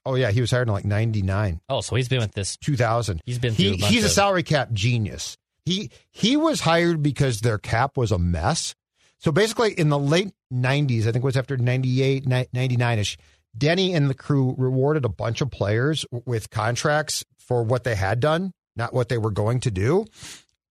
Oh 0.05 0.13
yeah, 0.13 0.29
he 0.29 0.39
was 0.39 0.51
hired 0.51 0.67
in 0.67 0.73
like 0.75 0.85
'99, 0.85 1.61
Oh, 1.69 1.81
so 1.81 1.95
he's 1.95 2.07
been 2.07 2.19
with 2.19 2.33
this. 2.33 2.55
2000. 2.57 3.19
He's 3.25 3.39
been 3.39 3.55
He, 3.55 3.81
a 3.81 3.85
he's 3.87 4.05
a 4.05 4.09
salary 4.09 4.43
cap 4.43 4.71
genius. 4.73 5.37
He 5.65 5.89
he 6.11 6.37
was 6.37 6.61
hired 6.61 7.01
because 7.01 7.41
their 7.41 7.57
cap 7.57 7.97
was 7.97 8.11
a 8.11 8.19
mess. 8.19 8.75
So 9.19 9.31
basically, 9.31 9.73
in 9.73 9.89
the 9.89 9.99
late 9.99 10.31
'90s, 10.53 11.01
I 11.01 11.11
think 11.11 11.17
it 11.17 11.23
was 11.23 11.37
after 11.37 11.57
'98, 11.57 12.25
'99 12.25 12.99
ish, 12.99 13.17
Denny 13.57 13.93
and 13.93 14.09
the 14.09 14.13
crew 14.13 14.55
rewarded 14.57 15.05
a 15.05 15.09
bunch 15.09 15.41
of 15.41 15.51
players 15.51 16.05
with 16.25 16.49
contracts 16.49 17.25
for 17.37 17.63
what 17.63 17.83
they 17.83 17.95
had 17.95 18.19
done, 18.19 18.53
not 18.75 18.93
what 18.93 19.09
they 19.09 19.17
were 19.17 19.31
going 19.31 19.59
to 19.61 19.71
do, 19.71 20.05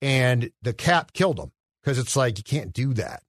and 0.01 0.51
the 0.63 0.73
cap 0.73 1.13
killed 1.13 1.39
them 1.39 1.53
because 1.83 1.99
it's 1.99 2.17
like 2.17 2.39
you 2.39 2.45
can't 2.45 2.73
do 2.73 2.95
that. 2.95 3.23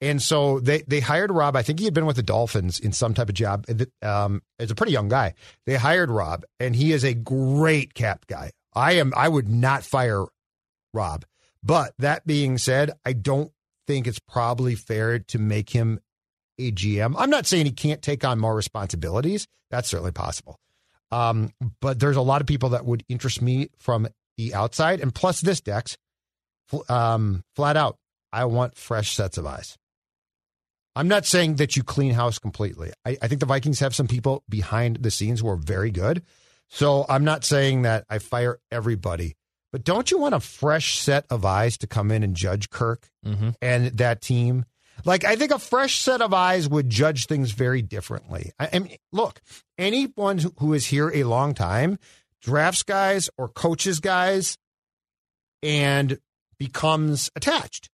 And 0.00 0.22
so 0.22 0.60
they 0.60 0.82
they 0.82 1.00
hired 1.00 1.32
Rob. 1.32 1.56
I 1.56 1.62
think 1.62 1.78
he 1.78 1.84
had 1.84 1.94
been 1.94 2.06
with 2.06 2.16
the 2.16 2.22
Dolphins 2.22 2.78
in 2.78 2.92
some 2.92 3.14
type 3.14 3.28
of 3.28 3.34
job. 3.34 3.66
Um, 4.02 4.42
as 4.58 4.70
a 4.70 4.74
pretty 4.74 4.92
young 4.92 5.08
guy, 5.08 5.34
they 5.66 5.76
hired 5.76 6.10
Rob, 6.10 6.44
and 6.60 6.76
he 6.76 6.92
is 6.92 7.04
a 7.04 7.14
great 7.14 7.94
cap 7.94 8.26
guy. 8.26 8.52
I 8.74 8.92
am. 8.92 9.12
I 9.16 9.28
would 9.28 9.48
not 9.48 9.84
fire 9.84 10.26
Rob. 10.94 11.24
But 11.64 11.94
that 11.98 12.26
being 12.26 12.58
said, 12.58 12.92
I 13.04 13.12
don't 13.12 13.50
think 13.88 14.06
it's 14.06 14.20
probably 14.20 14.74
fair 14.74 15.18
to 15.18 15.38
make 15.38 15.70
him 15.70 15.98
a 16.58 16.70
GM. 16.70 17.14
I'm 17.16 17.30
not 17.30 17.46
saying 17.46 17.64
he 17.64 17.72
can't 17.72 18.02
take 18.02 18.22
on 18.22 18.38
more 18.38 18.54
responsibilities. 18.54 19.48
That's 19.70 19.88
certainly 19.88 20.12
possible. 20.12 20.60
Um, 21.10 21.50
but 21.80 21.98
there's 21.98 22.16
a 22.16 22.22
lot 22.22 22.42
of 22.42 22.46
people 22.46 22.68
that 22.70 22.84
would 22.84 23.02
interest 23.08 23.40
me 23.40 23.70
from 23.78 24.06
the 24.36 24.54
outside. 24.54 25.00
And 25.00 25.14
plus, 25.14 25.40
this 25.40 25.62
Dex, 25.62 25.96
um, 26.90 27.42
flat 27.56 27.78
out, 27.78 27.96
I 28.30 28.44
want 28.44 28.76
fresh 28.76 29.12
sets 29.12 29.38
of 29.38 29.46
eyes. 29.46 29.78
I'm 30.94 31.08
not 31.08 31.24
saying 31.24 31.56
that 31.56 31.74
you 31.74 31.82
clean 31.82 32.12
house 32.12 32.38
completely. 32.38 32.92
I, 33.06 33.16
I 33.22 33.28
think 33.28 33.40
the 33.40 33.46
Vikings 33.46 33.80
have 33.80 33.94
some 33.94 34.08
people 34.08 34.42
behind 34.50 34.96
the 34.96 35.10
scenes 35.10 35.40
who 35.40 35.48
are 35.48 35.56
very 35.56 35.90
good. 35.90 36.22
So 36.68 37.06
I'm 37.08 37.24
not 37.24 37.42
saying 37.42 37.82
that 37.82 38.04
I 38.10 38.18
fire 38.18 38.58
everybody, 38.70 39.36
but 39.72 39.84
don't 39.84 40.10
you 40.10 40.18
want 40.18 40.34
a 40.34 40.40
fresh 40.40 40.98
set 40.98 41.24
of 41.30 41.44
eyes 41.44 41.76
to 41.78 41.86
come 41.86 42.10
in 42.10 42.22
and 42.22 42.34
judge 42.34 42.70
Kirk 42.70 43.08
Mhm. 43.24 43.54
and 43.60 43.86
that 43.98 44.20
team? 44.22 44.64
Like, 45.04 45.24
I 45.24 45.36
think 45.36 45.52
a 45.52 45.58
fresh 45.58 46.00
set 46.00 46.20
of 46.20 46.34
eyes 46.34 46.68
would 46.68 46.90
judge 46.90 47.26
things 47.26 47.52
very 47.52 47.82
differently. 47.82 48.52
I, 48.58 48.68
I 48.72 48.78
mean, 48.80 48.96
look, 49.12 49.40
anyone 49.76 50.38
who- 50.38 50.54
who 50.58 50.74
is 50.74 50.86
here 50.86 51.10
a 51.14 51.22
long 51.24 51.54
time 51.54 51.98
drafts 52.42 52.82
guys 52.82 53.30
or 53.38 53.48
coaches 53.48 54.00
guys 54.00 54.56
and 55.62 56.18
becomes 56.58 57.30
attached. 57.36 57.90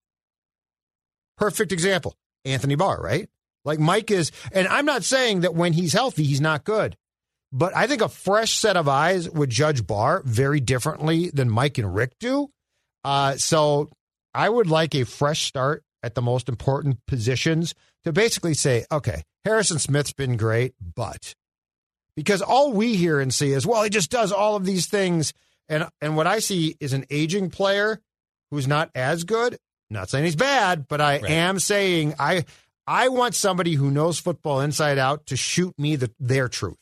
Perfect 1.37 1.71
example 1.71 2.15
Anthony 2.43 2.75
Barr, 2.75 3.01
right? 3.01 3.29
Like 3.63 3.79
Mike 3.79 4.11
is, 4.11 4.31
and 4.51 4.67
I'm 4.67 4.85
not 4.85 5.03
saying 5.03 5.41
that 5.41 5.55
when 5.55 5.73
he's 5.73 5.93
healthy, 5.93 6.23
he's 6.23 6.41
not 6.41 6.63
good. 6.63 6.95
But 7.51 7.75
I 7.75 7.87
think 7.87 8.01
a 8.01 8.09
fresh 8.09 8.53
set 8.53 8.75
of 8.77 8.87
eyes 8.87 9.29
would 9.29 9.49
judge 9.49 9.85
Barr 9.87 10.21
very 10.25 10.59
differently 10.59 11.29
than 11.29 11.49
Mike 11.49 11.77
and 11.77 11.93
Rick 11.95 12.13
do. 12.19 12.49
Uh, 13.03 13.37
so 13.37 13.89
I 14.33 14.49
would 14.49 14.67
like 14.67 14.93
a 14.95 15.05
fresh 15.05 15.43
start 15.43 15.83
at 16.03 16.15
the 16.15 16.21
most 16.21 16.49
important 16.49 16.99
positions 17.07 17.73
to 18.03 18.11
basically 18.11 18.53
say, 18.53 18.85
okay, 18.91 19.23
Harrison 19.45 19.79
Smith's 19.79 20.11
been 20.13 20.37
great, 20.37 20.73
but 20.95 21.33
because 22.15 22.41
all 22.41 22.73
we 22.73 22.95
hear 22.95 23.19
and 23.19 23.33
see 23.33 23.51
is, 23.51 23.65
well, 23.65 23.83
he 23.83 23.89
just 23.89 24.11
does 24.11 24.31
all 24.31 24.55
of 24.55 24.65
these 24.65 24.87
things. 24.87 25.33
And 25.69 25.87
and 26.01 26.15
what 26.15 26.27
I 26.27 26.39
see 26.39 26.75
is 26.79 26.93
an 26.93 27.05
aging 27.09 27.49
player 27.49 27.99
who's 28.51 28.67
not 28.67 28.89
as 28.95 29.23
good. 29.23 29.57
Not 29.89 30.09
saying 30.09 30.25
he's 30.25 30.35
bad, 30.35 30.87
but 30.87 30.99
I 31.01 31.19
Right. 31.19 31.31
am 31.31 31.59
saying 31.59 32.15
I 32.19 32.45
I 32.87 33.09
want 33.09 33.33
somebody 33.35 33.73
who 33.73 33.89
knows 33.91 34.19
football 34.19 34.61
inside 34.61 34.97
out 34.97 35.25
to 35.27 35.35
shoot 35.37 35.73
me 35.77 35.95
the, 35.95 36.11
their 36.19 36.47
truth. 36.47 36.77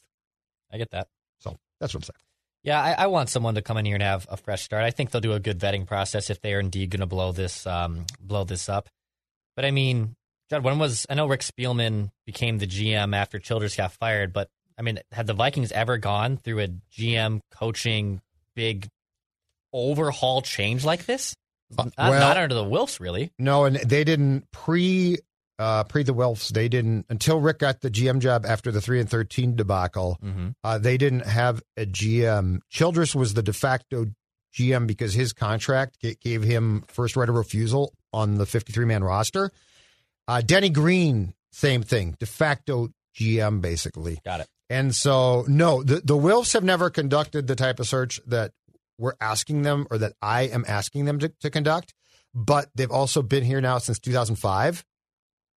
I 0.73 0.77
get 0.77 0.91
that. 0.91 1.07
So 1.39 1.55
that's 1.79 1.93
what 1.93 1.99
I'm 1.99 2.03
saying. 2.03 2.23
Yeah, 2.63 2.81
I, 2.81 3.03
I 3.03 3.07
want 3.07 3.29
someone 3.29 3.55
to 3.55 3.61
come 3.61 3.77
in 3.77 3.85
here 3.85 3.95
and 3.95 4.03
have 4.03 4.25
a 4.29 4.37
fresh 4.37 4.63
start. 4.63 4.83
I 4.83 4.91
think 4.91 5.11
they'll 5.11 5.21
do 5.21 5.33
a 5.33 5.39
good 5.39 5.59
vetting 5.59 5.85
process 5.85 6.29
if 6.29 6.41
they 6.41 6.53
are 6.53 6.59
indeed 6.59 6.89
going 6.91 7.01
to 7.01 7.05
blow 7.05 7.31
this 7.33 7.67
um, 7.67 8.05
blow 8.21 8.45
this 8.45 8.69
up. 8.69 8.87
But 9.55 9.65
I 9.65 9.71
mean, 9.71 10.15
Judd, 10.49 10.63
when 10.63 10.79
was 10.79 11.05
I 11.09 11.15
know 11.15 11.27
Rick 11.27 11.41
Spielman 11.41 12.09
became 12.25 12.57
the 12.57 12.67
GM 12.67 13.15
after 13.15 13.37
Childress 13.37 13.75
got 13.75 13.91
fired, 13.91 14.31
but 14.33 14.49
I 14.79 14.81
mean, 14.81 14.99
had 15.11 15.27
the 15.27 15.33
Vikings 15.33 15.71
ever 15.73 15.97
gone 15.97 16.37
through 16.37 16.61
a 16.61 16.67
GM 16.97 17.41
coaching 17.51 18.21
big 18.55 18.87
overhaul 19.73 20.41
change 20.41 20.85
like 20.85 21.05
this? 21.05 21.35
Not, 21.77 21.93
well- 21.97 22.19
not 22.19 22.37
under 22.37 22.55
the 22.55 22.63
Wilfs, 22.63 22.99
really. 22.99 23.31
No, 23.37 23.65
and 23.65 23.75
they 23.75 24.03
didn't 24.03 24.49
pre 24.51 25.17
uh, 25.63 25.83
pre 25.85 26.03
the 26.03 26.13
Wilfs. 26.13 26.49
They 26.49 26.67
didn't 26.67 27.05
until 27.09 27.39
Rick 27.39 27.59
got 27.59 27.79
the 27.79 27.89
GM 27.89 28.19
job 28.19 28.45
after 28.45 28.69
the 28.71 28.81
three 28.81 28.99
and 28.99 29.09
thirteen 29.09 29.55
debacle. 29.55 30.19
Mm-hmm. 30.23 30.49
Uh, 30.63 30.77
they 30.77 30.97
didn't 30.97 31.25
have 31.25 31.63
a 31.77 31.85
GM. 31.85 32.59
Childress 32.69 33.15
was 33.15 33.33
the 33.33 33.41
de 33.41 33.53
facto 33.53 34.07
GM 34.53 34.87
because 34.87 35.13
his 35.13 35.31
contract 35.31 35.99
ga- 36.01 36.17
gave 36.21 36.43
him 36.43 36.83
first 36.87 37.15
right 37.15 37.29
of 37.29 37.35
refusal 37.35 37.93
on 38.11 38.35
the 38.35 38.45
53 38.45 38.85
man 38.85 39.03
roster. 39.03 39.51
Uh, 40.27 40.41
Denny 40.41 40.69
Green, 40.69 41.33
same 41.51 41.81
thing, 41.81 42.15
de 42.19 42.25
facto 42.25 42.89
GM 43.17 43.61
basically. 43.61 44.19
Got 44.23 44.41
it. 44.41 44.47
And 44.69 44.93
so, 44.93 45.45
no, 45.47 45.83
the, 45.83 45.95
the 45.95 46.15
Wilfs 46.15 46.53
have 46.53 46.63
never 46.63 46.89
conducted 46.89 47.47
the 47.47 47.55
type 47.55 47.79
of 47.79 47.87
search 47.87 48.19
that 48.27 48.51
we're 48.97 49.13
asking 49.19 49.63
them 49.63 49.87
or 49.89 49.97
that 49.97 50.13
I 50.21 50.43
am 50.43 50.65
asking 50.67 51.05
them 51.05 51.19
to, 51.19 51.29
to 51.41 51.49
conduct, 51.49 51.93
but 52.33 52.69
they've 52.75 52.91
also 52.91 53.21
been 53.21 53.43
here 53.43 53.61
now 53.61 53.77
since 53.79 53.99
2005. 53.99 54.85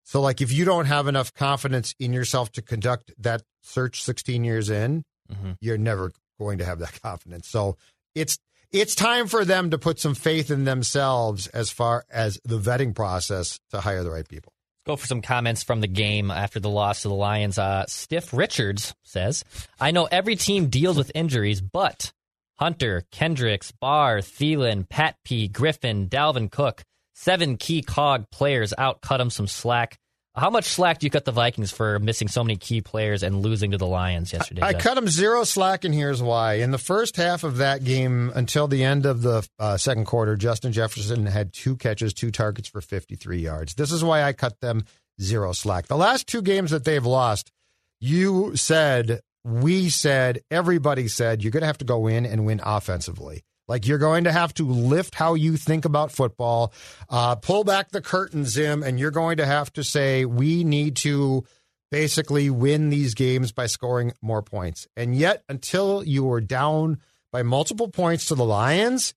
So, 0.09 0.21
like, 0.21 0.41
if 0.41 0.53
you 0.53 0.65
don't 0.65 0.87
have 0.87 1.09
enough 1.09 1.35
confidence 1.35 1.95
in 1.99 2.13
yourself 2.13 2.53
to 2.53 2.63
conduct 2.63 3.13
that 3.19 3.43
search 3.63 4.03
16 4.03 4.43
years 4.45 4.71
in, 4.71 5.05
Mm-hmm. 5.33 5.53
you're 5.61 5.77
never 5.77 6.13
going 6.39 6.59
to 6.59 6.65
have 6.65 6.79
that 6.79 7.01
confidence. 7.03 7.49
So, 7.49 7.77
it's 8.15 8.39
it's 8.73 8.95
time 8.95 9.27
for 9.27 9.45
them 9.45 9.71
to 9.71 9.79
put 9.79 9.99
some 9.99 10.15
faith 10.15 10.51
in 10.53 10.65
themselves 10.65 11.49
as 11.49 11.69
far 11.71 12.05
as 12.11 12.39
the 12.45 12.59
vetting 12.59 12.95
process 12.95 13.59
to 13.71 13.81
hire 13.81 14.05
the 14.05 14.11
right 14.11 14.29
people. 14.29 14.53
Go 14.87 14.95
for 14.95 15.07
some 15.09 15.21
comments 15.23 15.65
from 15.65 15.81
the 15.81 15.89
game 15.89 16.31
after 16.31 16.61
the 16.61 16.69
loss 16.71 17.03
to 17.03 17.09
the 17.09 17.15
Lions. 17.15 17.59
Uh, 17.59 17.85
Stiff 17.89 18.33
Richards 18.33 18.95
says, 19.03 19.45
I 19.81 19.91
know 19.91 20.05
every 20.05 20.37
team 20.37 20.69
deals 20.69 20.97
with 20.97 21.11
injuries, 21.15 21.61
but 21.61 22.13
Hunter, 22.55 23.03
Kendricks, 23.11 23.73
Barr, 23.73 24.19
Thielen, 24.19 24.89
Pat 24.89 25.17
P, 25.25 25.49
Griffen, 25.49 26.09
Dalvin 26.09 26.51
Cook, 26.51 26.85
seven 27.17 27.57
key 27.57 27.83
cog 27.83 28.31
players 28.31 28.73
out 28.77 29.01
cut 29.01 29.17
them 29.19 29.31
some 29.31 29.47
slack. 29.47 29.99
How 30.35 30.51
much 30.51 30.67
slack 30.67 30.99
do 30.99 31.07
you 31.07 31.11
cut 31.11 31.25
the 31.25 31.33
Vikings 31.33 31.71
for 31.73 31.99
missing 31.99 32.29
so 32.29 32.45
many 32.45 32.59
key 32.59 32.83
players 32.83 33.23
and 33.23 33.41
losing 33.41 33.71
to 33.71 33.79
the 33.79 33.87
Lions 33.87 34.35
yesterday? 34.35 34.61
I 34.61 34.73
Jeff? 34.73 34.83
cut 34.83 34.99
him 34.99 35.09
zero 35.09 35.45
slack, 35.45 35.85
and 35.85 35.95
here's 35.95 36.23
why. 36.23 36.55
In 36.55 36.73
the 36.73 36.79
first 36.79 37.17
half 37.17 37.43
of 37.43 37.57
that 37.57 37.85
game, 37.85 38.31
until 38.35 38.69
the 38.69 38.85
end 38.85 39.07
of 39.07 39.23
the 39.23 39.49
uh, 39.59 39.79
second 39.79 40.05
quarter, 40.05 40.37
Justin 40.37 40.73
Jefferson 40.73 41.25
had 41.25 41.55
two 41.55 41.75
catches, 41.75 42.13
two 42.13 42.31
targets 42.31 42.69
for 42.69 42.83
53 42.83 43.39
yards. 43.39 43.75
This 43.77 43.93
is 43.93 44.05
why 44.05 44.23
I 44.23 44.35
cut 44.35 44.61
them 44.61 44.85
zero 45.19 45.53
slack. 45.53 45.87
The 45.87 45.97
last 45.97 46.27
two 46.27 46.43
games 46.43 46.71
that 46.71 46.85
they've 46.85 47.05
lost, 47.05 47.51
you 47.99 48.57
said, 48.57 49.23
we 49.43 49.89
said, 49.89 50.43
everybody 50.51 51.09
said, 51.09 51.43
you're 51.43 51.53
going 51.53 51.63
to 51.63 51.67
have 51.67 51.79
to 51.79 51.87
go 51.87 52.09
in 52.09 52.27
and 52.27 52.45
win 52.45 52.61
offensively. 52.63 53.43
Like 53.69 53.87
you're 53.87 53.99
going 53.99 54.25
to 54.25 54.33
have 54.33 54.55
to 54.55 54.65
lift 54.65 55.15
how 55.15 55.35
you 55.35 55.57
think 55.57 55.85
about 55.85 56.13
football, 56.13 56.73
uh, 57.09 57.37
pull 57.37 57.65
back 57.65 57.91
the 57.91 58.01
curtain, 58.01 58.45
Zim, 58.45 58.83
and 58.83 58.99
you're 58.99 59.11
going 59.11 59.39
to 59.39 59.47
have 59.47 59.73
to 59.75 59.85
say, 59.85 60.25
we 60.25 60.63
need 60.65 60.97
to 60.97 61.45
basically 61.91 62.51
win 62.51 62.91
these 62.91 63.15
games 63.15 63.53
by 63.53 63.67
scoring 63.67 64.13
more 64.23 64.43
points. 64.43 64.87
And 64.97 65.15
yet, 65.15 65.43
until 65.49 66.05
you 66.05 66.25
were 66.25 66.41
down 66.41 67.01
by 67.33 67.43
multiple 67.43 67.89
points 67.89 68.27
to 68.27 68.35
the 68.35 68.45
Lions, 68.45 69.15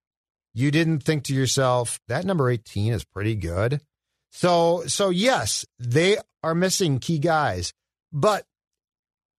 you 0.53 0.71
didn't 0.71 0.99
think 0.99 1.23
to 1.25 1.33
yourself, 1.33 1.99
that 2.07 2.25
number 2.25 2.49
18 2.49 2.93
is 2.93 3.03
pretty 3.03 3.35
good. 3.35 3.81
So, 4.31 4.83
so 4.87 5.09
yes, 5.09 5.65
they 5.79 6.17
are 6.43 6.55
missing 6.55 6.99
key 6.99 7.19
guys. 7.19 7.73
But 8.11 8.45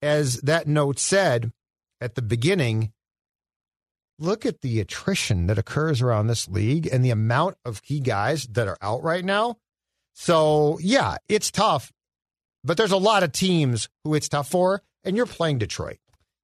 as 0.02 0.40
that 0.43 0.67
note 0.67 0.99
said 0.99 1.52
at 2.00 2.14
the 2.14 2.23
beginning, 2.23 2.93
look 4.21 4.47
at 4.47 4.61
the 4.61 4.79
attrition 4.81 5.47
that 5.49 5.59
occurs 5.59 6.00
around 6.03 6.29
this 6.29 6.47
league 6.49 6.87
and 6.87 7.05
the 7.05 7.11
amount 7.11 7.57
of 7.65 7.83
key 7.83 7.99
guys 8.00 8.47
that 8.53 8.69
are 8.69 8.79
out 8.81 9.03
right 9.03 9.25
now. 9.25 9.57
So, 10.15 10.79
yeah, 10.83 11.17
it's 11.29 11.50
tough, 11.50 11.93
but 12.62 12.77
there's 12.77 12.93
a 12.93 12.97
lot 12.97 13.23
of 13.23 13.33
teams 13.33 13.89
who 14.05 14.15
it's 14.15 14.29
tough 14.29 14.49
for, 14.50 14.83
and 15.05 15.17
you're 15.17 15.27
playing 15.27 15.59
Detroit. 15.59 15.99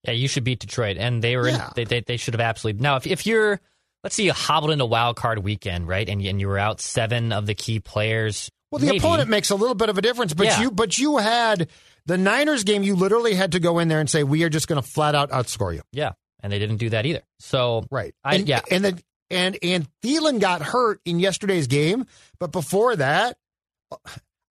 Yeah, 0.05 0.13
you 0.13 0.29
should 0.29 0.45
beat 0.45 0.61
Detroit, 0.61 0.97
and 0.99 1.23
they 1.23 1.37
were 1.37 1.49
Yeah. 1.49 1.67
in, 1.67 1.73
they, 1.75 1.85
they 1.85 2.01
they 2.01 2.17
should 2.17 2.35
have 2.35 2.41
absolutely 2.41 2.81
now. 2.83 2.97
If 2.97 3.07
if 3.07 3.27
you're 3.27 3.61
let's 4.05 4.15
say 4.15 4.23
you 4.25 4.33
hobbled 4.33 4.71
into 4.71 4.87
wild 4.87 5.17
card 5.17 5.41
weekend, 5.41 5.89
right, 5.89 6.09
and 6.09 6.23
you, 6.23 6.31
and 6.31 6.41
you 6.41 6.47
were 6.49 6.59
out 6.59 6.81
seven 6.81 7.33
of 7.33 7.47
the 7.47 7.55
key 7.55 7.81
players. 7.81 8.51
Well, 8.71 8.79
the 8.79 8.87
maybe. 8.87 8.99
opponent 8.99 9.29
makes 9.29 9.51
a 9.51 9.55
little 9.57 9.75
bit 9.75 9.89
of 9.89 9.99
a 9.99 10.03
difference, 10.03 10.33
but 10.33 10.47
Yeah. 10.47 10.61
you 10.63 10.71
but 10.71 10.97
you 10.97 11.17
had 11.19 11.69
the 12.07 12.17
Niners 12.17 12.63
game. 12.65 12.83
You 12.85 12.95
literally 12.95 13.35
had 13.35 13.53
to 13.53 13.61
go 13.61 13.79
in 13.81 13.89
there 13.89 13.99
and 14.01 14.09
say, 14.09 14.23
"We 14.23 14.45
are 14.45 14.49
just 14.49 14.69
going 14.69 14.81
to 14.81 14.89
flat 14.89 15.15
out 15.17 15.31
outscore 15.31 15.75
you." 15.75 15.83
yeah, 15.93 16.13
and 16.43 16.53
they 16.53 16.59
didn't 16.59 16.77
do 16.79 16.91
that 16.91 17.07
either. 17.07 17.23
So 17.39 17.85
Right. 17.91 18.15
I- 18.25 18.37
and, 18.37 18.49
yeah. 18.49 18.61
And 18.71 18.85
then 18.85 19.01
and 19.31 19.59
and 19.63 19.89
Thielen 20.03 20.41
got 20.41 20.63
hurt 20.63 21.01
in 21.05 21.19
yesterday's 21.19 21.67
game, 21.67 22.07
but 22.39 22.53
before 22.53 22.95
that, 22.97 23.37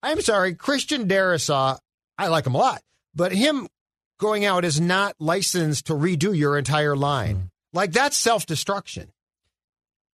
I'm 0.03 0.21
sorry, 0.21 0.53
Christian 0.55 1.07
Darrisaw. 1.07 1.77
I 2.17 2.27
like 2.27 2.45
him 2.45 2.55
a 2.55 2.57
lot, 2.57 2.81
but 3.13 3.31
him 3.31 3.67
going 4.19 4.45
out 4.45 4.63
is 4.65 4.79
not 4.79 5.15
licensed 5.19 5.87
to 5.87 5.93
redo 5.93 6.37
your 6.37 6.57
entire 6.57 6.95
line. 6.95 7.35
Mm. 7.35 7.49
Like 7.73 7.91
that's 7.91 8.17
self 8.17 8.45
destruction. 8.45 9.11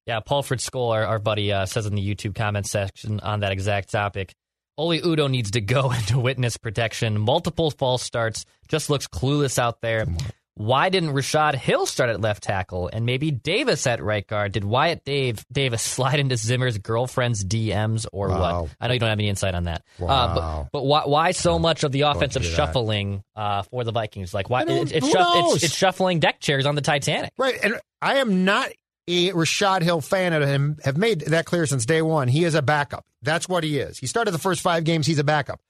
Yeah, 0.07 0.19
Paul 0.19 0.41
Fritz 0.43 0.67
Skoll, 0.67 0.91
our, 0.93 1.05
our 1.05 1.19
buddy, 1.19 1.51
uh, 1.53 1.65
says 1.67 1.85
in 1.85 1.93
the 1.95 2.15
YouTube 2.15 2.33
comment 2.33 2.65
section 2.65 3.19
on 3.19 3.41
that 3.41 3.51
exact 3.51 3.91
topic. 3.91 4.33
Oli 4.77 4.99
Udoh 5.01 5.29
needs 5.29 5.51
to 5.51 5.61
go 5.61 5.91
into 5.97 6.19
witness 6.19 6.57
protection. 6.57 7.19
Multiple 7.19 7.69
false 7.71 8.01
starts. 8.01 8.45
Just 8.67 8.89
looks 8.89 9.07
clueless 9.07 9.59
out 9.59 9.81
there. 9.81 10.07
Why 10.55 10.89
didn't 10.89 11.11
Rashod 11.11 11.55
Hill 11.55 11.85
start 11.85 12.09
at 12.09 12.19
left 12.19 12.43
tackle 12.43 12.89
and 12.91 13.05
maybe 13.05 13.31
Davis 13.31 13.87
at 13.87 14.03
right 14.03 14.25
guard? 14.25 14.51
Did 14.51 14.63
Wyatt 14.63 15.05
Dave 15.05 15.45
Davis 15.51 15.81
slide 15.81 16.19
into 16.19 16.37
Zimmer's 16.37 16.77
girlfriend's 16.77 17.43
DMs 17.43 18.05
or 18.11 18.29
wow. 18.29 18.63
what? 18.63 18.75
I 18.79 18.87
know 18.87 18.93
you 18.93 18.99
don't 18.99 19.09
have 19.09 19.19
any 19.19 19.29
insight 19.29 19.55
on 19.55 19.63
that. 19.65 19.83
Wow. 19.97 20.09
Uh, 20.09 20.33
but 20.33 20.69
but 20.71 20.85
why, 20.85 21.03
why 21.05 21.31
so 21.31 21.57
much 21.57 21.83
of 21.83 21.91
the 21.91 22.01
offensive 22.01 22.43
shuffling 22.43 23.23
uh, 23.35 23.63
for 23.63 23.83
the 23.83 23.91
Vikings? 23.91 24.33
Like 24.33 24.49
why 24.49 24.63
it's, 24.67 24.91
it's, 24.91 25.07
it's, 25.09 25.63
it's 25.63 25.75
shuffling 25.75 26.19
deck 26.19 26.39
chairs 26.39 26.65
on 26.65 26.75
the 26.75 26.81
Titanic, 26.81 27.31
right? 27.37 27.57
And 27.63 27.79
I 28.01 28.17
am 28.17 28.43
not 28.43 28.69
a 29.07 29.31
Rashod 29.31 29.83
Hill 29.83 30.01
fan 30.01 30.33
of 30.33 30.47
him. 30.47 30.77
Have 30.83 30.97
made 30.97 31.21
that 31.21 31.45
clear 31.45 31.65
since 31.65 31.85
day 31.85 32.01
one. 32.01 32.27
He 32.27 32.43
is 32.43 32.55
a 32.55 32.61
backup. 32.61 33.05
That's 33.21 33.47
what 33.47 33.63
he 33.63 33.79
is. 33.79 33.97
He 33.97 34.07
started 34.07 34.31
the 34.31 34.39
first 34.39 34.61
five 34.61 34.83
games. 34.83 35.07
He's 35.07 35.19
a 35.19 35.23
backup. 35.23 35.61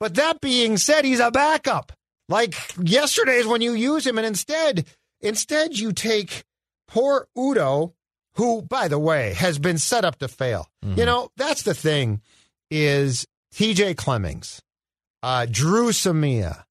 But 0.00 0.14
that 0.16 0.40
being 0.40 0.76
said, 0.76 1.04
he's 1.04 1.20
a 1.20 1.30
backup. 1.30 1.92
Like 2.28 2.54
yesterday 2.82 3.36
is 3.36 3.46
when 3.46 3.60
you 3.60 3.72
use 3.72 4.06
him, 4.06 4.18
and 4.18 4.26
instead, 4.26 4.86
instead 5.20 5.78
you 5.78 5.92
take 5.92 6.44
poor 6.88 7.28
Udoh, 7.36 7.92
who, 8.34 8.62
by 8.62 8.88
the 8.88 8.98
way, 8.98 9.34
has 9.34 9.58
been 9.58 9.78
set 9.78 10.04
up 10.04 10.18
to 10.18 10.28
fail. 10.28 10.68
Mm-hmm. 10.84 10.98
You 10.98 11.06
know, 11.06 11.30
that's 11.36 11.62
the 11.62 11.74
thing 11.74 12.20
is 12.70 13.26
TJ 13.54 13.96
Clemmings, 13.96 14.62
uh, 15.22 15.46
Dru 15.50 15.90
Samia, 15.90 16.64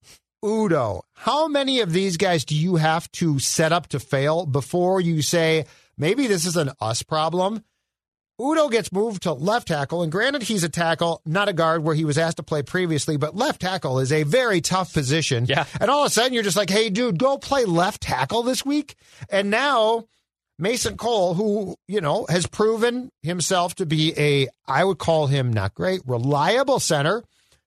Udoh. 0.44 1.02
How 1.14 1.48
many 1.48 1.80
of 1.80 1.94
these 1.94 2.18
guys 2.18 2.44
do 2.44 2.56
you 2.56 2.76
have 2.76 3.10
to 3.14 3.40
set 3.40 3.72
up 3.72 3.88
to 3.88 4.00
fail 4.00 4.46
before 4.46 5.00
you 5.00 5.22
say, 5.22 5.66
maybe 5.98 6.28
this 6.28 6.46
is 6.46 6.58
an 6.58 6.72
us 6.82 7.04
problem? 7.04 7.64
Udoh 8.44 8.70
gets 8.70 8.92
moved 8.92 9.24
to 9.24 9.32
left 9.32 9.70
tackle, 9.70 10.04
and 10.04 10.12
granted, 10.12 10.44
he's 10.44 10.66
a 10.66 10.70
tackle, 10.70 11.22
not 11.26 11.48
a 11.48 11.54
guard 11.54 11.82
where 11.82 11.96
he 11.96 12.04
was 12.04 12.18
asked 12.18 12.38
to 12.38 12.44
play 12.44 12.62
previously, 12.62 13.16
but 13.16 13.38
left 13.38 13.62
tackle 13.62 14.00
is 14.00 14.12
a 14.12 14.24
very 14.24 14.60
tough 14.60 14.94
position. 14.94 15.46
Yeah. 15.48 15.64
And 15.80 15.90
all 15.90 16.02
of 16.02 16.08
a 16.08 16.10
sudden, 16.10 16.34
you're 16.34 16.44
just 16.44 16.58
like, 16.58 16.70
hey, 16.70 16.90
dude, 16.90 17.18
go 17.18 17.38
play 17.38 17.64
left 17.64 18.02
tackle 18.02 18.44
this 18.44 18.66
week. 18.66 18.96
And 19.30 19.50
now, 19.50 20.08
Mason 20.60 20.98
Cole, 20.98 21.36
who, 21.36 21.78
you 21.88 22.02
know, 22.02 22.26
has 22.28 22.46
proven 22.46 23.12
himself 23.22 23.76
to 23.76 23.86
be 23.86 24.14
a, 24.18 24.50
I 24.68 24.84
would 24.84 24.98
call 24.98 25.28
him 25.28 25.54
not 25.54 25.74
great, 25.74 26.02
reliable 26.06 26.82
center. 26.82 27.24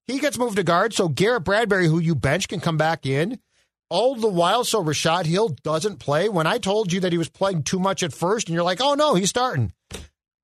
He 0.06 0.18
gets 0.18 0.36
moved 0.36 0.56
to 0.56 0.62
guard, 0.62 0.92
so 0.92 1.08
Garrett 1.08 1.44
Bradbury, 1.44 1.86
who 1.86 2.00
you 2.00 2.14
bench, 2.14 2.48
can 2.48 2.60
come 2.60 2.76
back 2.76 3.06
in. 3.06 3.40
All 3.88 4.14
the 4.14 4.28
while, 4.28 4.62
so 4.64 4.80
Rashod 4.80 5.24
Hill 5.24 5.56
doesn't 5.62 6.00
play. 6.00 6.28
When 6.28 6.46
I 6.46 6.58
told 6.58 6.92
you 6.92 7.00
that 7.00 7.12
he 7.12 7.18
was 7.18 7.30
playing 7.30 7.62
too 7.62 7.78
much 7.78 8.02
at 8.02 8.12
first, 8.12 8.48
and 8.48 8.54
you're 8.54 8.62
like, 8.62 8.80
oh 8.82 8.94
no, 8.94 9.14
he's 9.14 9.30
starting. 9.30 9.72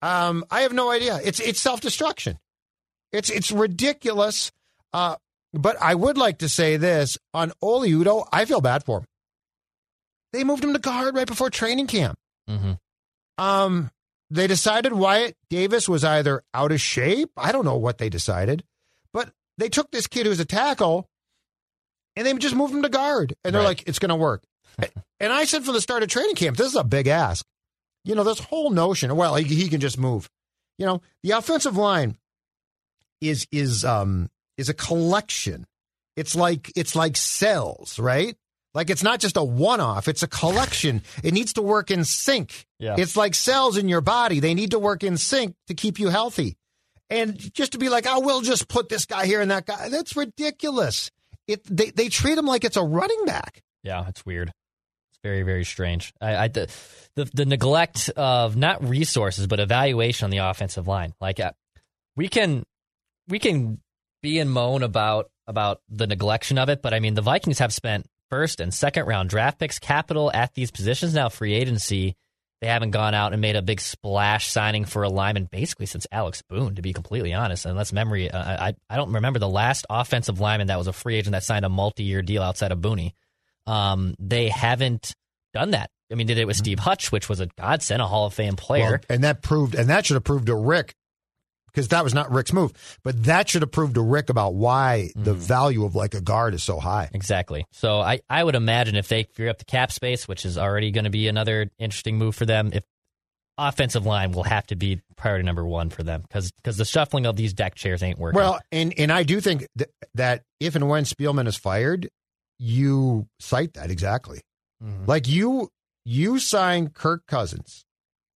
Um, 0.03 0.45
I 0.51 0.63
have 0.63 0.73
no 0.73 0.91
idea. 0.91 1.21
It's 1.25 1.41
it's 1.41 1.61
self 1.61 1.81
destruction. 1.81 2.39
It's 3.13 3.31
it's 3.31 3.53
ridiculous. 3.53 4.51
Uh, 4.93 5.17
but 5.55 5.77
I 5.81 5.95
would 5.95 6.19
like 6.19 6.39
to 6.39 6.49
say 6.49 6.77
this 6.77 7.19
on 7.33 7.53
Oli 7.63 7.93
Udoh. 7.93 8.27
I 8.33 8.45
feel 8.45 8.61
bad 8.61 8.85
for 8.85 8.99
him. 8.99 9.05
They 10.33 10.45
moved 10.45 10.65
him 10.65 10.73
to 10.73 10.79
guard 10.79 11.15
right 11.15 11.27
before 11.27 11.51
training 11.51 11.87
camp. 11.87 12.19
Mm-hmm. 12.49 12.73
Um, 13.43 13.91
they 14.31 14.47
decided 14.47 14.93
Wyatt 14.93 15.37
Davis 15.51 15.89
was 15.89 16.05
either 16.05 16.43
out 16.55 16.73
of 16.73 16.81
shape. 16.81 17.31
I 17.37 17.53
don't 17.53 17.67
know 17.67 17.77
what 17.77 17.99
they 17.99 18.09
decided, 18.09 18.65
but 19.13 19.31
they 19.59 19.69
took 19.69 19.91
this 19.91 20.07
kid 20.07 20.27
who's 20.27 20.41
a 20.41 20.47
tackle, 20.47 21.07
and 22.17 22.27
they 22.27 22.33
just 22.35 22.55
moved 22.55 22.75
him 22.75 22.83
to 22.83 22.89
guard. 22.89 23.35
And 23.45 23.55
they're 23.55 23.63
right. 23.63 23.69
like, 23.69 23.89
"It's 23.89 23.99
going 23.99 24.09
to 24.09 24.17
work." 24.17 24.43
and 25.21 25.33
I 25.33 25.45
said 25.45 25.65
from 25.65 25.75
the 25.75 25.81
start 25.81 26.03
of 26.03 26.09
training 26.09 26.35
camp, 26.35 26.57
"This 26.57 26.69
is 26.69 26.77
a 26.77 26.85
big 26.85 27.09
ask." 27.09 27.45
You 28.05 28.15
know, 28.15 28.25
this 28.25 28.41
whole 28.41 28.71
notion, 28.71 29.15
well, 29.15 29.37
he, 29.37 29.45
he 29.45 29.69
can 29.69 29.81
just 29.81 29.99
move. 29.99 30.29
You 30.79 30.87
know, 30.87 31.03
the 31.23 31.33
offensive 31.33 31.77
line 31.77 32.17
is 33.21 33.47
is 33.53 33.85
um 33.85 34.29
is 34.57 34.69
a 34.69 34.75
collection. 34.75 35.67
It's 36.17 36.35
like 36.35 36.73
it's 36.77 36.97
like 36.97 37.17
cells, 37.17 37.99
right? 37.99 38.37
Like 38.75 38.91
it's 38.91 39.03
not 39.03 39.21
just 39.21 39.37
a 39.37 39.45
one-off, 39.45 40.09
it's 40.09 40.23
a 40.23 40.29
collection. 40.29 41.03
it 41.23 41.33
needs 41.33 41.53
to 41.55 41.63
work 41.63 41.91
in 41.91 42.05
sync. 42.05 42.67
Yeah. 42.79 42.97
It's 42.99 43.17
like 43.17 43.35
cells 43.35 43.77
in 43.77 43.89
your 43.89 44.01
body. 44.01 44.41
They 44.41 44.55
need 44.55 44.73
to 44.73 44.79
work 44.79 45.05
in 45.05 45.17
sync 45.17 45.55
to 45.69 45.75
keep 45.75 45.99
you 45.99 46.09
healthy. 46.09 46.57
And 47.11 47.39
just 47.55 47.73
to 47.73 47.79
be 47.79 47.91
like, 47.91 48.07
"Oh, 48.09 48.21
we'll 48.21 48.41
just 48.41 48.69
put 48.69 48.89
this 48.89 49.05
guy 49.05 49.27
here 49.27 49.43
and 49.43 49.51
that 49.51 49.67
guy." 49.67 49.91
That's 49.91 50.17
ridiculous. 50.17 51.11
It 51.47 51.63
they 51.65 51.91
they 51.91 52.09
treat 52.09 52.39
him 52.39 52.47
like 52.47 52.65
it's 52.65 52.79
a 52.79 52.83
running 52.83 53.25
back. 53.27 53.63
Yeah, 53.83 54.09
it's 54.09 54.25
weird 54.25 54.53
very 55.23 55.43
very 55.43 55.65
strange. 55.65 56.13
I, 56.21 56.37
I 56.37 56.49
the, 56.49 56.71
the, 57.17 57.25
the 57.33 57.47
neglect 57.47 58.11
of 58.17 58.57
not 58.57 58.87
resources 58.87 59.47
but 59.47 59.61
evaluation 59.61 60.25
on 60.25 60.31
the 60.31 60.39
offensive 60.39 60.89
line. 60.89 61.15
Like 61.21 61.41
uh, 61.41 61.53
we 62.17 62.29
can 62.29 62.65
we 63.29 63.39
can 63.39 63.81
be 64.23 64.39
and 64.39 64.51
moan 64.51 64.83
about 64.83 65.31
about 65.47 65.81
the 65.89 66.07
neglection 66.07 66.63
of 66.63 66.69
it, 66.69 66.83
but 66.83 66.95
I 66.95 67.01
mean 67.01 67.15
the 67.15 67.23
Vikings 67.23 67.59
have 67.59 67.73
spent 67.73 68.07
first 68.31 68.61
and 68.61 68.73
second 68.73 69.07
round 69.07 69.29
draft 69.29 69.59
picks, 69.59 69.79
capital 69.79 70.31
at 70.33 70.55
these 70.55 70.71
positions 70.71 71.15
now 71.15 71.29
free 71.29 71.55
agency. 71.55 72.17
They 72.61 72.69
haven't 72.69 72.93
gone 72.93 73.13
out 73.13 73.33
and 73.33 73.41
made 73.43 73.57
a 73.57 73.63
big 73.63 73.81
splash 73.81 74.49
signing 74.49 74.85
for 74.85 75.03
a 75.03 75.09
lineman 75.09 75.49
basically 75.51 75.87
since 75.87 76.07
Alex 76.13 76.43
Boone, 76.43 76.77
to 76.77 76.83
be 76.83 76.93
completely 76.93 77.35
honest. 77.35 77.67
Unless 77.67 77.93
memory, 77.93 78.31
uh, 78.31 78.39
I 78.67 78.75
I 78.89 78.97
don't 78.97 79.13
remember 79.13 79.41
the 79.41 79.49
last 79.49 79.85
offensive 79.91 80.39
lineman 80.39 80.69
that 80.69 80.79
was 80.79 80.87
a 80.87 80.93
free 80.93 81.17
agent 81.17 81.33
that 81.33 81.43
signed 81.43 81.65
a 81.65 81.69
multi 81.69 82.05
year 82.05 82.23
deal 82.23 82.43
outside 82.43 82.71
of 82.71 82.79
Booney. 82.79 83.15
Um, 83.67 84.15
they 84.19 84.49
haven't 84.49 85.15
done 85.53 85.73
that. 85.73 85.91
I 86.11 86.15
mean, 86.15 86.27
did 86.27 86.39
it 86.39 86.47
with 86.47 86.57
mm-hmm. 86.57 86.65
Steve 86.65 86.79
Hutch, 86.79 87.11
which 87.11 87.29
was 87.29 87.41
a 87.41 87.47
godsend, 87.47 88.03
a 88.03 88.07
Hall 88.07 88.27
of 88.27 88.35
Fame 88.35 88.57
player, 88.57 88.91
well, 88.91 89.01
and 89.09 89.25
that 89.25 89.43
proved, 89.43 89.75
and 89.75 89.89
that 89.89 90.05
should 90.05 90.15
have 90.15 90.25
proved 90.25 90.47
to 90.47 90.55
Rick 90.55 90.95
because 91.73 91.89
that 91.89 92.05
was 92.05 92.13
not 92.13 92.31
Rick's 92.31 92.53
move, 92.53 92.73
but 93.03 93.25
that 93.25 93.49
should 93.49 93.63
have 93.63 93.73
proved 93.73 93.95
to 93.95 94.03
Rick 94.03 94.29
about 94.29 94.55
why 94.55 95.09
mm-hmm. 95.09 95.25
the 95.25 95.35
value 95.35 95.85
of 95.85 95.95
like 95.95 96.15
a 96.15 96.21
guard 96.21 96.55
is 96.55 96.63
so 96.63 96.79
high. 96.79 97.09
Exactly. 97.15 97.65
So 97.73 98.01
I, 98.01 98.21
I 98.29 98.45
would 98.45 98.55
imagine 98.55 98.95
if 98.95 99.09
they 99.09 99.25
free 99.35 99.49
up 99.49 99.59
the 99.59 99.65
cap 99.65 99.91
space, 99.91 100.29
which 100.29 100.45
is 100.45 100.59
already 100.59 100.91
going 100.91 101.05
to 101.05 101.11
be 101.11 101.29
another 101.29 101.71
interesting 101.79 102.19
move 102.19 102.35
for 102.35 102.45
them, 102.45 102.71
if 102.75 102.85
offensive 103.59 104.07
line 104.07 104.33
will 104.33 104.45
have 104.45 104.67
to 104.67 104.77
be 104.77 105.01
priority 105.17 105.45
number 105.45 105.65
one 105.65 105.91
for 105.91 106.03
them 106.03 106.23
because 106.23 106.53
because 106.53 106.77
the 106.77 106.85
shuffling 106.85 107.27
of 107.27 107.37
these 107.37 107.53
deck 107.53 107.75
chairs 107.75 108.03
ain't 108.03 108.19
working. 108.19 108.39
Well, 108.39 108.61
and 108.71 108.95
and 108.99 109.13
I 109.13 109.23
do 109.23 109.41
think 109.41 109.67
th- 109.77 109.91
that 110.15 110.43
if 110.61 110.75
and 110.75 110.89
when 110.89 111.05
Spielman 111.05 111.47
is 111.47 111.57
fired, 111.57 112.09
you 112.63 113.27
cite 113.41 113.75
that 113.75 113.91
exactly. 113.91 114.41
Mm-hmm. 114.83 115.05
Like 115.07 115.27
you, 115.27 115.69
you 116.05 116.39
signed 116.39 116.95
Kirk 116.95 117.27
Cousins, 117.27 117.85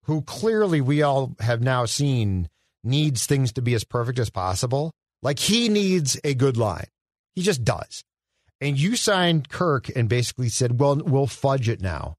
who 0.05 0.23
clearly 0.23 0.81
we 0.81 1.03
all 1.03 1.35
have 1.39 1.61
now 1.61 1.85
seen 1.85 2.49
needs 2.83 3.25
things 3.25 3.51
to 3.53 3.61
be 3.61 3.75
as 3.75 3.83
perfect 3.83 4.17
as 4.17 4.31
possible. 4.31 4.91
Like 5.21 5.37
he 5.37 5.69
needs 5.69 6.19
a 6.23 6.33
good 6.33 6.57
line. 6.57 6.87
He 7.35 7.43
just 7.43 7.63
does. 7.63 8.03
And 8.59 8.79
you 8.79 8.95
signed 8.95 9.49
Kirk 9.49 9.89
and 9.95 10.09
basically 10.09 10.49
said, 10.49 10.79
well, 10.79 10.95
we'll 10.95 11.27
fudge 11.27 11.69
it 11.69 11.81
now. 11.81 12.15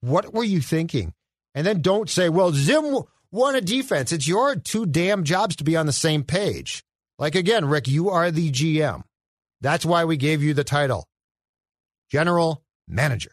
What 0.00 0.32
were 0.32 0.44
you 0.44 0.60
thinking? 0.60 1.12
And 1.54 1.66
then 1.66 1.82
don't 1.82 2.08
say, 2.08 2.28
well, 2.28 2.52
Zim 2.52 2.98
won 3.32 3.56
a 3.56 3.60
defense. 3.60 4.12
It's 4.12 4.28
your 4.28 4.54
two 4.54 4.86
damn 4.86 5.24
jobs 5.24 5.56
to 5.56 5.64
be 5.64 5.76
on 5.76 5.86
the 5.86 5.92
same 5.92 6.22
page. 6.22 6.84
Like 7.18 7.34
again, 7.34 7.64
Rick, 7.64 7.88
you 7.88 8.10
are 8.10 8.30
the 8.30 8.52
GM. 8.52 9.02
That's 9.60 9.84
why 9.84 10.04
we 10.04 10.16
gave 10.16 10.40
you 10.40 10.54
the 10.54 10.62
title 10.62 11.04
General 12.10 12.62
Manager. 12.86 13.30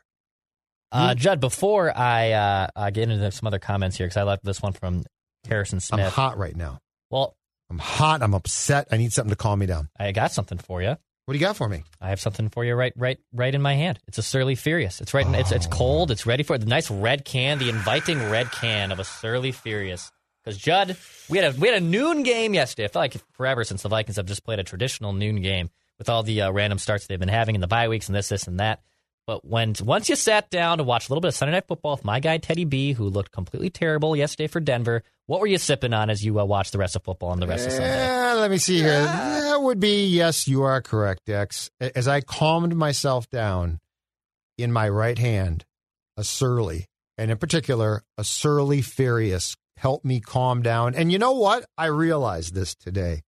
Uh? 0.92 1.14
Judd, 1.14 1.40
before 1.40 1.96
I 1.96 2.32
uh, 2.32 2.68
uh, 2.76 2.90
get 2.90 3.10
into 3.10 3.32
some 3.32 3.48
other 3.48 3.60
comments 3.60 3.98
here, 3.98 4.08
because 4.08 4.18
I 4.18 4.24
left 4.24 4.46
this 4.46 4.62
one 4.62 4.74
from 4.74 5.04
Harrison 5.48 5.80
Smith. 5.80 6.06
I'm 6.06 6.12
hot 6.12 6.38
right 6.38 6.56
now. 6.56 6.80
Well, 7.10 7.36
I'm 7.70 7.80
hot. 7.80 8.22
I'm 8.22 8.34
upset. 8.34 8.88
I 8.92 8.98
need 8.98 9.12
something 9.12 9.32
to 9.32 9.36
calm 9.36 9.60
me 9.60 9.66
down. 9.66 9.90
I 10.00 10.12
got 10.12 10.32
something 10.32 10.58
for 10.58 10.82
you. 10.82 10.96
What 11.26 11.34
do 11.34 11.40
you 11.40 11.46
got 11.46 11.58
for 11.58 11.68
me? 11.68 11.84
I 12.00 12.10
have 12.10 12.20
something 12.20 12.50
for 12.50 12.64
you 12.64 12.76
right, 12.76 12.94
right, 12.96 13.18
right 13.34 13.54
in 13.54 13.62
my 13.62 13.74
hand. 13.74 14.00
It's 14.08 14.20
a 14.20 14.22
Surly 14.22 14.54
Furious. 14.54 15.02
It's 15.02 15.14
right. 15.14 15.26
In, 15.26 15.34
it's 15.34 15.52
it's 15.52 15.66
cold. 15.66 16.12
It's 16.12 16.28
ready 16.28 16.44
for 16.44 16.56
it. 16.56 16.60
The 16.60 16.68
nice 16.68 16.92
red 16.92 17.26
can, 17.26 17.58
the 17.58 17.70
inviting 17.70 18.30
red 18.30 18.52
can 18.52 18.92
of 18.92 19.00
a 19.00 19.04
Surly 19.04 19.52
Furious. 19.52 20.12
Because 20.44 20.60
Judd, 20.60 20.96
we 21.28 21.40
had 21.40 21.56
a 21.56 21.60
we 21.60 21.68
had 21.68 21.82
a 21.82 21.86
noon 21.86 22.22
game 22.22 22.54
yesterday. 22.54 22.86
I 22.86 22.88
feel 22.90 23.02
like 23.02 23.16
forever 23.34 23.64
since 23.64 23.82
the 23.82 23.90
Vikings 23.90 24.18
have 24.18 24.28
just 24.28 24.46
played 24.46 24.60
a 24.60 24.64
traditional 24.64 25.14
noon 25.14 25.42
game 25.42 25.72
with 25.98 26.10
all 26.10 26.24
the 26.24 26.42
uh, 26.42 26.52
random 26.52 26.80
starts 26.80 27.08
they've 27.08 27.20
been 27.20 27.30
having 27.30 27.56
in 27.56 27.62
the 27.62 27.68
bye 27.68 27.88
weeks 27.88 28.08
and 28.08 28.16
this, 28.16 28.30
this, 28.30 28.48
and 28.48 28.60
that. 28.60 28.82
But 29.28 29.44
when 29.44 29.74
once 29.84 30.08
you 30.08 30.16
sat 30.16 30.52
down 30.52 30.78
to 30.78 30.84
watch 30.84 31.10
a 31.10 31.12
little 31.12 31.22
bit 31.22 31.30
of 31.30 31.36
Sunday 31.36 31.54
Night 31.54 31.68
Football 31.68 31.96
with 31.96 32.06
my 32.06 32.20
guy 32.20 32.38
Teddy 32.38 32.66
B, 32.66 32.94
who 32.94 33.06
looked 33.10 33.32
completely 33.32 33.72
terrible 33.72 34.16
yesterday 34.16 34.48
for 34.48 34.60
Denver, 34.60 35.02
what 35.26 35.40
were 35.40 35.48
you 35.48 35.58
sipping 35.58 35.94
on 35.94 36.12
as 36.12 36.24
you 36.24 36.40
uh, 36.40 36.46
watched 36.46 36.74
the 36.74 36.78
rest 36.78 36.96
of 36.96 37.04
football 37.04 37.34
and 37.34 37.42
the 37.42 37.48
rest 37.48 37.66
of 37.66 37.74
Sunday? 37.74 38.34
let 38.36 38.52
me 38.52 38.60
see 38.60 38.78
here. 38.78 39.02
That 39.02 39.62
would 39.62 39.80
be 39.80 40.06
yes, 40.06 40.48
you 40.48 40.64
are 40.64 40.82
correct, 40.82 41.26
Dex. 41.26 41.72
As 41.80 42.08
I 42.08 42.22
calmed 42.22 42.76
myself 42.76 43.28
down, 43.30 43.80
in 44.58 44.72
my 44.72 44.88
right 44.88 45.18
hand, 45.18 45.66
a 46.18 46.24
surly, 46.24 46.88
and 47.18 47.32
in 47.32 47.38
particular, 47.38 48.04
a 48.18 48.24
surly 48.24 48.82
furious 48.82 49.56
helped 49.78 50.06
me 50.06 50.20
calm 50.20 50.62
down. 50.62 50.96
And 50.96 51.12
you 51.12 51.18
know 51.18 51.34
what? 51.34 51.66
I 51.78 51.88
realized 51.88 52.54
this 52.54 52.76
today. 52.76 53.24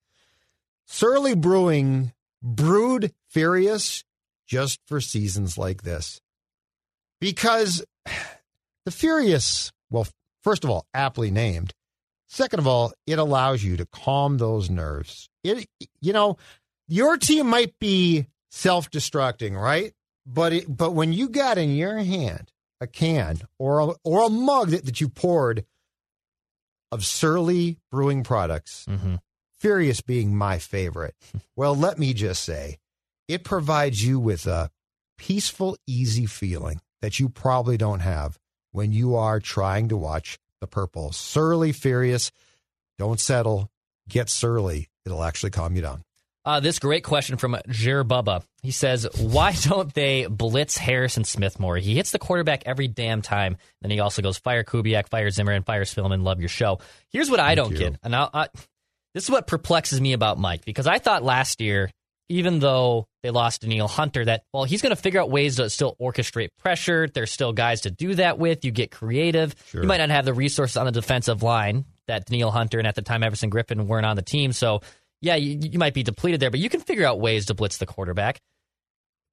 Surly 0.85 1.35
Brewing 1.35 2.13
brewed 2.41 3.13
Furious 3.29 4.03
just 4.47 4.79
for 4.85 5.01
seasons 5.01 5.57
like 5.57 5.83
this. 5.83 6.21
Because 7.19 7.83
the 8.85 8.91
Furious, 8.91 9.71
well, 9.89 10.07
first 10.43 10.63
of 10.63 10.69
all, 10.69 10.85
aptly 10.93 11.31
named. 11.31 11.73
Second 12.29 12.59
of 12.59 12.67
all, 12.67 12.93
it 13.05 13.19
allows 13.19 13.63
you 13.63 13.77
to 13.77 13.85
calm 13.85 14.37
those 14.37 14.69
nerves. 14.69 15.29
It, 15.43 15.67
you 16.01 16.13
know, 16.13 16.37
your 16.87 17.17
team 17.17 17.47
might 17.47 17.77
be 17.79 18.27
self-destructing, 18.51 19.59
right? 19.59 19.93
But 20.25 20.53
it, 20.53 20.65
but 20.67 20.91
when 20.91 21.13
you 21.13 21.29
got 21.29 21.57
in 21.57 21.75
your 21.75 21.97
hand 21.97 22.51
a 22.81 22.87
can 22.87 23.39
or 23.57 23.79
a, 23.79 23.93
or 24.03 24.27
a 24.27 24.29
mug 24.29 24.69
that, 24.69 24.85
that 24.85 25.01
you 25.01 25.09
poured 25.09 25.65
of 26.91 27.05
Surly 27.05 27.77
Brewing 27.91 28.23
products, 28.23 28.85
Mm-hmm. 28.89 29.15
Furious 29.59 30.01
being 30.01 30.35
my 30.35 30.59
favorite. 30.59 31.15
Well, 31.55 31.75
let 31.75 31.97
me 31.97 32.13
just 32.13 32.43
say, 32.43 32.77
it 33.27 33.43
provides 33.43 34.05
you 34.05 34.19
with 34.19 34.45
a 34.45 34.69
peaceful, 35.17 35.75
easy 35.87 36.27
feeling 36.27 36.81
that 37.01 37.19
you 37.19 37.29
probably 37.29 37.77
don't 37.77 38.01
have 38.01 38.37
when 38.71 38.91
you 38.91 39.15
are 39.15 39.39
trying 39.39 39.89
to 39.89 39.97
watch 39.97 40.37
the 40.61 40.67
purple. 40.67 41.11
Surly 41.11 41.71
Furious, 41.71 42.31
don't 42.99 43.19
settle, 43.19 43.71
get 44.07 44.29
surly. 44.29 44.89
It'll 45.03 45.23
actually 45.23 45.49
calm 45.49 45.75
you 45.75 45.81
down. 45.81 46.03
Uh, 46.45 46.59
this 46.61 46.79
great 46.79 47.03
question 47.03 47.37
from 47.37 47.57
Jer 47.67 48.03
Bubba. 48.05 48.43
He 48.61 48.71
says, 48.71 49.05
"Why 49.19 49.53
don't 49.63 49.93
they 49.93 50.27
blitz 50.27 50.77
Harrison 50.77 51.23
Smith 51.23 51.59
more? 51.59 51.75
He 51.77 51.95
hits 51.95 52.11
the 52.11 52.19
quarterback 52.19 52.63
every 52.65 52.87
damn 52.87 53.21
time. 53.21 53.57
Then 53.81 53.91
he 53.91 53.99
also 53.99 54.21
goes 54.21 54.37
fire 54.37 54.63
Kubiak, 54.63 55.09
fire 55.09 55.29
Zimmer, 55.29 55.51
and 55.51 55.65
fire 55.65 55.83
Spielman. 55.83 56.23
Love 56.23 56.39
your 56.39 56.47
show. 56.49 56.79
Here's 57.09 57.29
what 57.29 57.39
I 57.39 57.55
don't 57.55 57.71
you. 57.71 57.77
get, 57.79 57.99
and 58.01 58.15
I'll, 58.15 58.29
I, 58.33 58.47
this 59.13 59.23
is 59.23 59.29
what 59.29 59.47
perplexes 59.47 59.99
me 59.99 60.13
about 60.13 60.37
Mike 60.37 60.65
because 60.65 60.87
I 60.87 60.99
thought 60.99 61.23
last 61.23 61.61
year, 61.61 61.91
even 62.29 62.59
though 62.59 63.07
they 63.23 63.29
lost 63.29 63.61
Danielle 63.61 63.87
Hunter, 63.87 64.25
that 64.25 64.43
well, 64.53 64.65
he's 64.65 64.81
going 64.81 64.95
to 64.95 65.01
figure 65.01 65.21
out 65.21 65.29
ways 65.29 65.55
to 65.57 65.69
still 65.69 65.95
orchestrate 66.01 66.49
pressure. 66.59 67.07
There's 67.07 67.31
still 67.31 67.53
guys 67.53 67.81
to 67.81 67.91
do 67.91 68.15
that 68.15 68.37
with. 68.37 68.65
You 68.65 68.71
get 68.71 68.91
creative. 68.91 69.55
Sure. 69.67 69.81
You 69.81 69.87
might 69.87 69.97
not 69.97 70.09
have 70.09 70.25
the 70.25 70.33
resources 70.33 70.77
on 70.77 70.85
the 70.85 70.91
defensive 70.91 71.41
line 71.43 71.85
that 72.07 72.25
Danielle 72.25 72.51
Hunter 72.51 72.79
and 72.79 72.87
at 72.87 72.95
the 72.95 73.01
time 73.01 73.23
Everson 73.23 73.49
Griffen 73.49 73.87
weren't 73.87 74.05
on 74.05 74.15
the 74.15 74.21
team, 74.21 74.51
so." 74.51 74.81
yeah, 75.21 75.35
you, 75.35 75.57
you 75.61 75.79
might 75.79 75.93
be 75.93 76.03
depleted 76.03 76.39
there, 76.39 76.51
but 76.51 76.59
you 76.59 76.69
can 76.69 76.79
figure 76.79 77.05
out 77.05 77.19
ways 77.19 77.47
to 77.47 77.53
blitz 77.53 77.77
the 77.77 77.85
quarterback. 77.85 78.39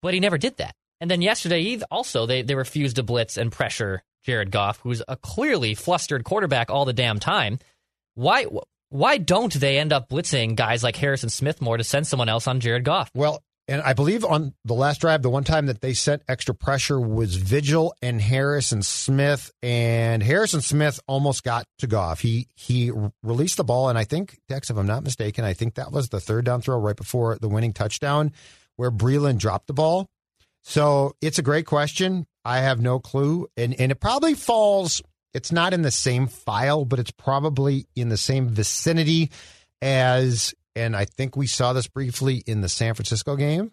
But 0.02 0.14
he 0.14 0.20
never 0.20 0.38
did 0.38 0.56
that. 0.58 0.74
And 1.00 1.10
then 1.10 1.22
yesterday, 1.22 1.62
he 1.62 1.82
also 1.90 2.26
they 2.26 2.42
they 2.42 2.54
refused 2.54 2.96
to 2.96 3.02
blitz 3.02 3.36
and 3.36 3.50
pressure 3.50 4.02
Jared 4.24 4.50
Goff, 4.50 4.78
who's 4.80 5.02
a 5.06 5.16
clearly 5.16 5.74
flustered 5.74 6.24
quarterback 6.24 6.70
all 6.70 6.84
the 6.84 6.92
damn 6.92 7.18
time. 7.18 7.58
Why 8.14 8.46
why 8.94 9.18
don't 9.18 9.52
they 9.52 9.78
end 9.78 9.92
up 9.92 10.08
blitzing 10.08 10.54
guys 10.54 10.84
like 10.84 10.94
Harrison 10.94 11.28
Smith 11.28 11.60
more 11.60 11.76
to 11.76 11.82
send 11.82 12.06
someone 12.06 12.28
else 12.28 12.46
on 12.46 12.60
Jared 12.60 12.84
Goff? 12.84 13.10
Well, 13.12 13.42
and 13.66 13.82
I 13.82 13.92
believe 13.92 14.24
on 14.24 14.54
the 14.64 14.74
last 14.74 15.00
drive, 15.00 15.20
the 15.20 15.30
one 15.30 15.42
time 15.42 15.66
that 15.66 15.80
they 15.80 15.94
sent 15.94 16.22
extra 16.28 16.54
pressure 16.54 17.00
was 17.00 17.34
Vigil 17.34 17.92
and 18.02 18.20
Harrison 18.20 18.82
Smith, 18.82 19.50
and 19.64 20.22
Harrison 20.22 20.60
Smith 20.60 21.00
almost 21.08 21.42
got 21.42 21.66
to 21.78 21.88
Goff. 21.88 22.20
He 22.20 22.46
he 22.54 22.92
released 23.24 23.56
the 23.56 23.64
ball, 23.64 23.88
and 23.88 23.98
I 23.98 24.04
think 24.04 24.38
Dex, 24.48 24.70
if 24.70 24.76
I'm 24.76 24.86
not 24.86 25.02
mistaken, 25.02 25.44
I 25.44 25.54
think 25.54 25.74
that 25.74 25.90
was 25.90 26.10
the 26.10 26.20
third 26.20 26.44
down 26.44 26.60
throw 26.60 26.78
right 26.78 26.94
before 26.94 27.36
the 27.40 27.48
winning 27.48 27.72
touchdown, 27.72 28.30
where 28.76 28.92
Breland 28.92 29.38
dropped 29.38 29.66
the 29.66 29.74
ball. 29.74 30.06
So 30.62 31.16
it's 31.20 31.40
a 31.40 31.42
great 31.42 31.66
question. 31.66 32.28
I 32.44 32.58
have 32.58 32.80
no 32.80 33.00
clue, 33.00 33.48
and 33.56 33.74
and 33.74 33.90
it 33.90 33.98
probably 33.98 34.34
falls. 34.34 35.02
It's 35.34 35.52
not 35.52 35.74
in 35.74 35.82
the 35.82 35.90
same 35.90 36.26
file, 36.28 36.84
but 36.84 36.98
it's 36.98 37.10
probably 37.10 37.86
in 37.94 38.08
the 38.08 38.16
same 38.16 38.48
vicinity 38.48 39.30
as 39.82 40.54
and 40.76 40.96
I 40.96 41.04
think 41.04 41.36
we 41.36 41.46
saw 41.46 41.72
this 41.72 41.86
briefly 41.86 42.42
in 42.46 42.60
the 42.60 42.68
San 42.68 42.94
Francisco 42.94 43.36
game, 43.36 43.70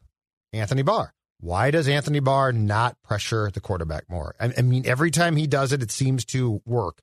Anthony 0.53 0.83
Barr. 0.83 1.13
Why 1.39 1.71
does 1.71 1.87
Anthony 1.87 2.19
Barr 2.19 2.53
not 2.53 3.01
pressure 3.01 3.49
the 3.51 3.61
quarterback 3.61 4.07
more? 4.07 4.35
I, 4.39 4.53
I 4.57 4.61
mean, 4.61 4.85
every 4.85 5.09
time 5.09 5.35
he 5.35 5.47
does 5.47 5.73
it, 5.73 5.81
it 5.81 5.89
seems 5.89 6.25
to 6.25 6.61
work. 6.65 7.01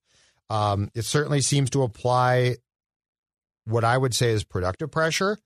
Um, 0.48 0.90
it 0.94 1.04
certainly 1.04 1.40
seems 1.40 1.70
to 1.70 1.82
apply 1.82 2.56
what 3.64 3.84
I 3.84 3.98
would 3.98 4.14
say 4.14 4.30
is 4.30 4.44
productive 4.44 4.90
pressure, 4.90 5.38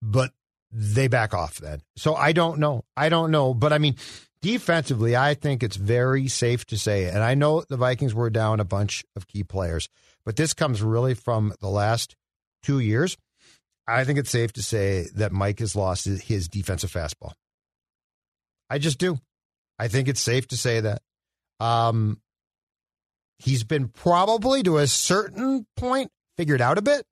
but 0.00 0.32
they 0.72 1.08
back 1.08 1.34
off 1.34 1.56
then. 1.56 1.82
So 1.96 2.14
I 2.14 2.32
don't 2.32 2.58
know. 2.58 2.84
I 2.96 3.10
don't 3.10 3.30
know. 3.30 3.52
But 3.52 3.74
I 3.74 3.78
mean, 3.78 3.96
defensively, 4.42 5.16
I 5.16 5.34
think 5.34 5.62
it's 5.62 5.76
very 5.76 6.28
safe 6.28 6.66
to 6.66 6.76
say, 6.76 7.08
and 7.08 7.22
I 7.22 7.34
know 7.34 7.62
the 7.68 7.76
Vikings 7.76 8.12
were 8.12 8.28
down 8.28 8.60
a 8.60 8.64
bunch 8.64 9.04
of 9.16 9.26
key 9.26 9.44
players, 9.44 9.88
but 10.26 10.36
this 10.36 10.52
comes 10.52 10.82
really 10.82 11.14
from 11.14 11.54
the 11.60 11.68
last 11.68 12.16
two 12.62 12.80
years, 12.80 13.16
I 13.86 14.04
think 14.04 14.18
it's 14.18 14.30
safe 14.30 14.52
to 14.54 14.62
say 14.62 15.06
that 15.14 15.32
Mike 15.32 15.60
has 15.60 15.74
lost 15.74 16.04
his 16.04 16.48
defensive 16.48 16.92
fastball. 16.92 17.32
I 18.68 18.78
just 18.78 18.98
do. 18.98 19.18
I 19.78 19.88
think 19.88 20.08
it's 20.08 20.20
safe 20.20 20.48
to 20.48 20.56
say 20.56 20.80
that. 20.80 21.02
Um, 21.58 22.20
he's 23.38 23.64
been 23.64 23.88
probably 23.88 24.62
to 24.64 24.78
a 24.78 24.86
certain 24.86 25.66
point 25.76 26.10
figured 26.36 26.60
out 26.60 26.78
a 26.78 26.82
bit, 26.82 27.04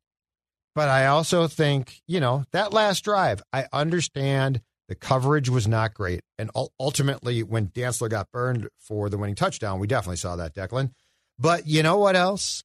but 0.75 0.89
I 0.89 1.07
also 1.07 1.47
think, 1.47 2.01
you 2.07 2.21
know, 2.21 2.45
that 2.53 2.73
last 2.73 3.05
drive, 3.05 3.43
I 3.53 3.67
understand 3.73 4.61
the 4.91 4.97
coverage 4.97 5.49
was 5.49 5.69
not 5.69 5.95
great. 5.95 6.21
And 6.37 6.51
ultimately, 6.81 7.45
when 7.45 7.69
Dantzler 7.69 8.11
got 8.11 8.33
burned 8.33 8.69
for 8.77 9.09
the 9.09 9.17
winning 9.17 9.37
touchdown, 9.37 9.79
we 9.79 9.87
definitely 9.87 10.17
saw 10.17 10.35
that, 10.35 10.53
Declan. 10.53 10.91
But 11.39 11.69
you 11.69 11.85
know 11.85 11.99
what 11.99 12.17
else? 12.17 12.65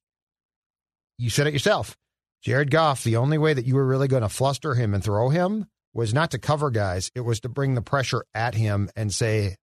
You 1.18 1.30
said 1.30 1.46
it 1.46 1.52
yourself. 1.52 1.96
Jared 2.42 2.72
Goff, 2.72 3.04
the 3.04 3.14
only 3.14 3.38
way 3.38 3.54
that 3.54 3.64
you 3.64 3.76
were 3.76 3.86
really 3.86 4.08
going 4.08 4.24
to 4.24 4.28
fluster 4.28 4.74
him 4.74 4.92
and 4.92 5.04
throw 5.04 5.28
him 5.28 5.66
was 5.94 6.12
not 6.12 6.32
to 6.32 6.38
cover 6.40 6.70
guys. 6.72 7.12
It 7.14 7.20
was 7.20 7.38
to 7.40 7.48
bring 7.48 7.76
the 7.76 7.80
pressure 7.80 8.24
at 8.34 8.56
him 8.56 8.90
and 8.96 9.14
say, 9.14 9.54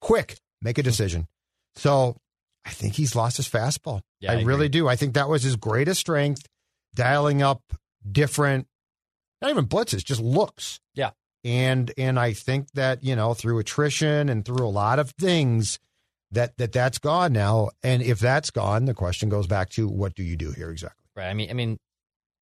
quick, 0.00 0.38
make 0.62 0.78
a 0.78 0.82
decision. 0.82 1.28
So 1.76 2.16
I 2.64 2.70
think 2.70 2.94
he's 2.94 3.14
lost 3.14 3.36
his 3.36 3.50
fastball. 3.50 4.00
Yeah, 4.18 4.32
I, 4.32 4.36
I 4.36 4.42
really 4.44 4.70
do. 4.70 4.88
I 4.88 4.96
think 4.96 5.12
that 5.12 5.28
was 5.28 5.42
his 5.42 5.56
greatest 5.56 6.00
strength, 6.00 6.46
dialing 6.94 7.42
up 7.42 7.60
different, 8.10 8.66
not 9.42 9.50
even 9.50 9.66
blitzes, 9.66 10.02
just 10.02 10.22
looks. 10.22 10.80
Yeah. 10.94 11.10
And 11.44 11.92
and 11.96 12.18
I 12.18 12.32
think 12.32 12.70
that, 12.72 13.04
you 13.04 13.14
know, 13.14 13.34
through 13.34 13.58
attrition 13.58 14.28
and 14.28 14.44
through 14.44 14.66
a 14.66 14.68
lot 14.68 14.98
of 14.98 15.10
things, 15.12 15.78
that 16.32 16.56
that 16.58 16.72
that's 16.72 16.98
gone 16.98 17.32
now. 17.32 17.70
And 17.82 18.02
if 18.02 18.18
that's 18.18 18.50
gone, 18.50 18.84
the 18.84 18.94
question 18.94 19.28
goes 19.28 19.46
back 19.46 19.70
to 19.70 19.88
what 19.88 20.14
do 20.14 20.22
you 20.22 20.36
do 20.36 20.50
here 20.52 20.70
exactly? 20.70 21.04
Right. 21.16 21.28
I 21.28 21.34
mean, 21.34 21.50
I 21.50 21.54
mean, 21.54 21.78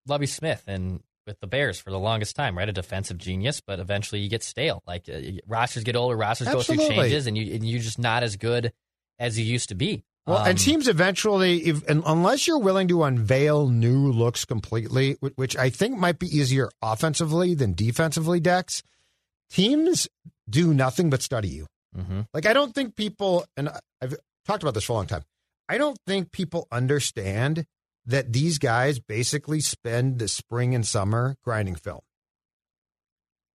Lovie 0.07 0.27
Smith 0.27 0.65
and 0.67 1.01
with 1.27 1.41
the 1.41 1.47
Bears 1.47 1.79
for 1.81 1.91
the 1.91 1.99
longest 1.99 2.37
time, 2.37 2.57
right? 2.57 2.69
A 2.69 2.73
defensive 2.73 3.19
genius, 3.19 3.61
but 3.61 3.81
eventually 3.81 4.21
you 4.21 4.29
get 4.29 4.43
stale. 4.43 4.83
Like 4.87 5.09
uh, 5.09 5.21
rosters 5.47 5.83
get 5.83 5.97
older, 5.97 6.17
rosters 6.17 6.49
go 6.49 6.63
through 6.63 6.77
changes, 6.77 7.27
and 7.27 7.37
you 7.37 7.55
and 7.55 7.69
you're 7.69 7.81
just 7.81 7.99
not 7.99 8.23
as 8.23 8.37
good 8.37 8.73
as 9.19 9.39
you 9.39 9.45
used 9.45 9.69
to 9.71 9.75
be. 9.75 10.05
Well, 10.27 10.39
Um, 10.39 10.49
and 10.49 10.59
teams 10.59 10.89
eventually, 10.89 11.59
if, 11.67 11.89
and 11.89 12.03
unless 12.05 12.47
you're 12.49 12.59
willing 12.59 12.89
to 12.89 13.05
unveil 13.05 13.69
new 13.69 14.11
looks 14.11 14.45
completely, 14.45 15.12
which 15.37 15.57
I 15.57 15.71
think 15.71 15.97
might 15.99 16.19
be 16.19 16.27
easier 16.27 16.69
offensively 16.83 17.55
than 17.55 17.75
defensively, 17.75 18.41
Dex, 18.41 18.83
teams 19.51 20.09
do 20.51 20.75
nothing 20.75 21.11
but 21.11 21.23
study 21.23 21.49
you. 21.49 21.67
mhm. 21.97 22.27
Like, 22.35 22.45
I 22.47 22.53
don't 22.53 22.75
think 22.75 22.97
people, 22.97 23.47
and 23.57 23.71
I've 24.03 24.17
talked 24.45 24.62
about 24.62 24.75
this 24.75 24.85
for 24.85 24.93
a 24.93 24.97
long 24.97 25.07
time, 25.07 25.23
I 25.69 25.79
don't 25.79 25.99
think 26.07 26.33
people 26.33 26.67
understand 26.73 27.65
that 28.05 28.33
these 28.33 28.59
guys 28.59 28.99
basically 28.99 29.61
spend 29.61 30.19
the 30.19 30.29
spring 30.29 30.75
and 30.75 30.87
summer 30.87 31.37
grinding 31.45 31.75
film. 31.77 32.01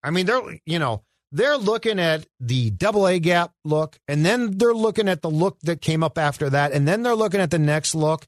I 0.04 0.10
mean, 0.12 0.26
they're, 0.26 0.42
you 0.66 0.80
know, 0.80 1.04
they're 1.32 1.58
looking 1.58 2.00
at 2.00 2.26
the 2.40 2.72
double 2.72 3.08
A 3.08 3.20
gap 3.20 3.54
look, 3.64 3.98
and 4.08 4.26
then 4.26 4.58
they're 4.58 4.74
looking 4.74 5.08
at 5.08 5.22
the 5.22 5.30
look 5.30 5.60
that 5.62 5.82
came 5.82 6.04
up 6.04 6.18
after 6.18 6.50
that, 6.50 6.72
and 6.72 6.88
then 6.88 7.04
they're 7.04 7.16
looking 7.16 7.40
at 7.40 7.52
the 7.52 7.60
next 7.60 7.96
look, 7.96 8.28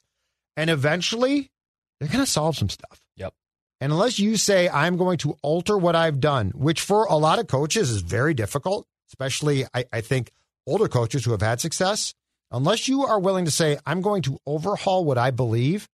and 0.55 0.69
eventually 0.69 1.51
they're 1.99 2.09
going 2.09 2.23
to 2.23 2.29
solve 2.29 2.55
some 2.55 2.69
stuff. 2.69 3.01
Yep. 3.17 3.33
And 3.81 3.91
unless 3.91 4.19
you 4.19 4.37
say, 4.37 4.69
I'm 4.69 4.97
going 4.97 5.17
to 5.19 5.37
alter 5.41 5.77
what 5.77 5.95
I've 5.95 6.19
done, 6.19 6.51
which 6.55 6.81
for 6.81 7.05
a 7.05 7.15
lot 7.15 7.39
of 7.39 7.47
coaches 7.47 7.89
is 7.89 8.01
very 8.01 8.33
difficult, 8.33 8.87
especially 9.09 9.65
I, 9.73 9.85
I 9.91 10.01
think 10.01 10.31
older 10.65 10.87
coaches 10.87 11.25
who 11.25 11.31
have 11.31 11.41
had 11.41 11.59
success, 11.59 12.13
unless 12.51 12.87
you 12.87 13.03
are 13.03 13.19
willing 13.19 13.45
to 13.45 13.51
say, 13.51 13.77
I'm 13.85 14.01
going 14.01 14.21
to 14.23 14.39
overhaul 14.45 15.03
what 15.03 15.17
I 15.17 15.31
believe, 15.31 15.89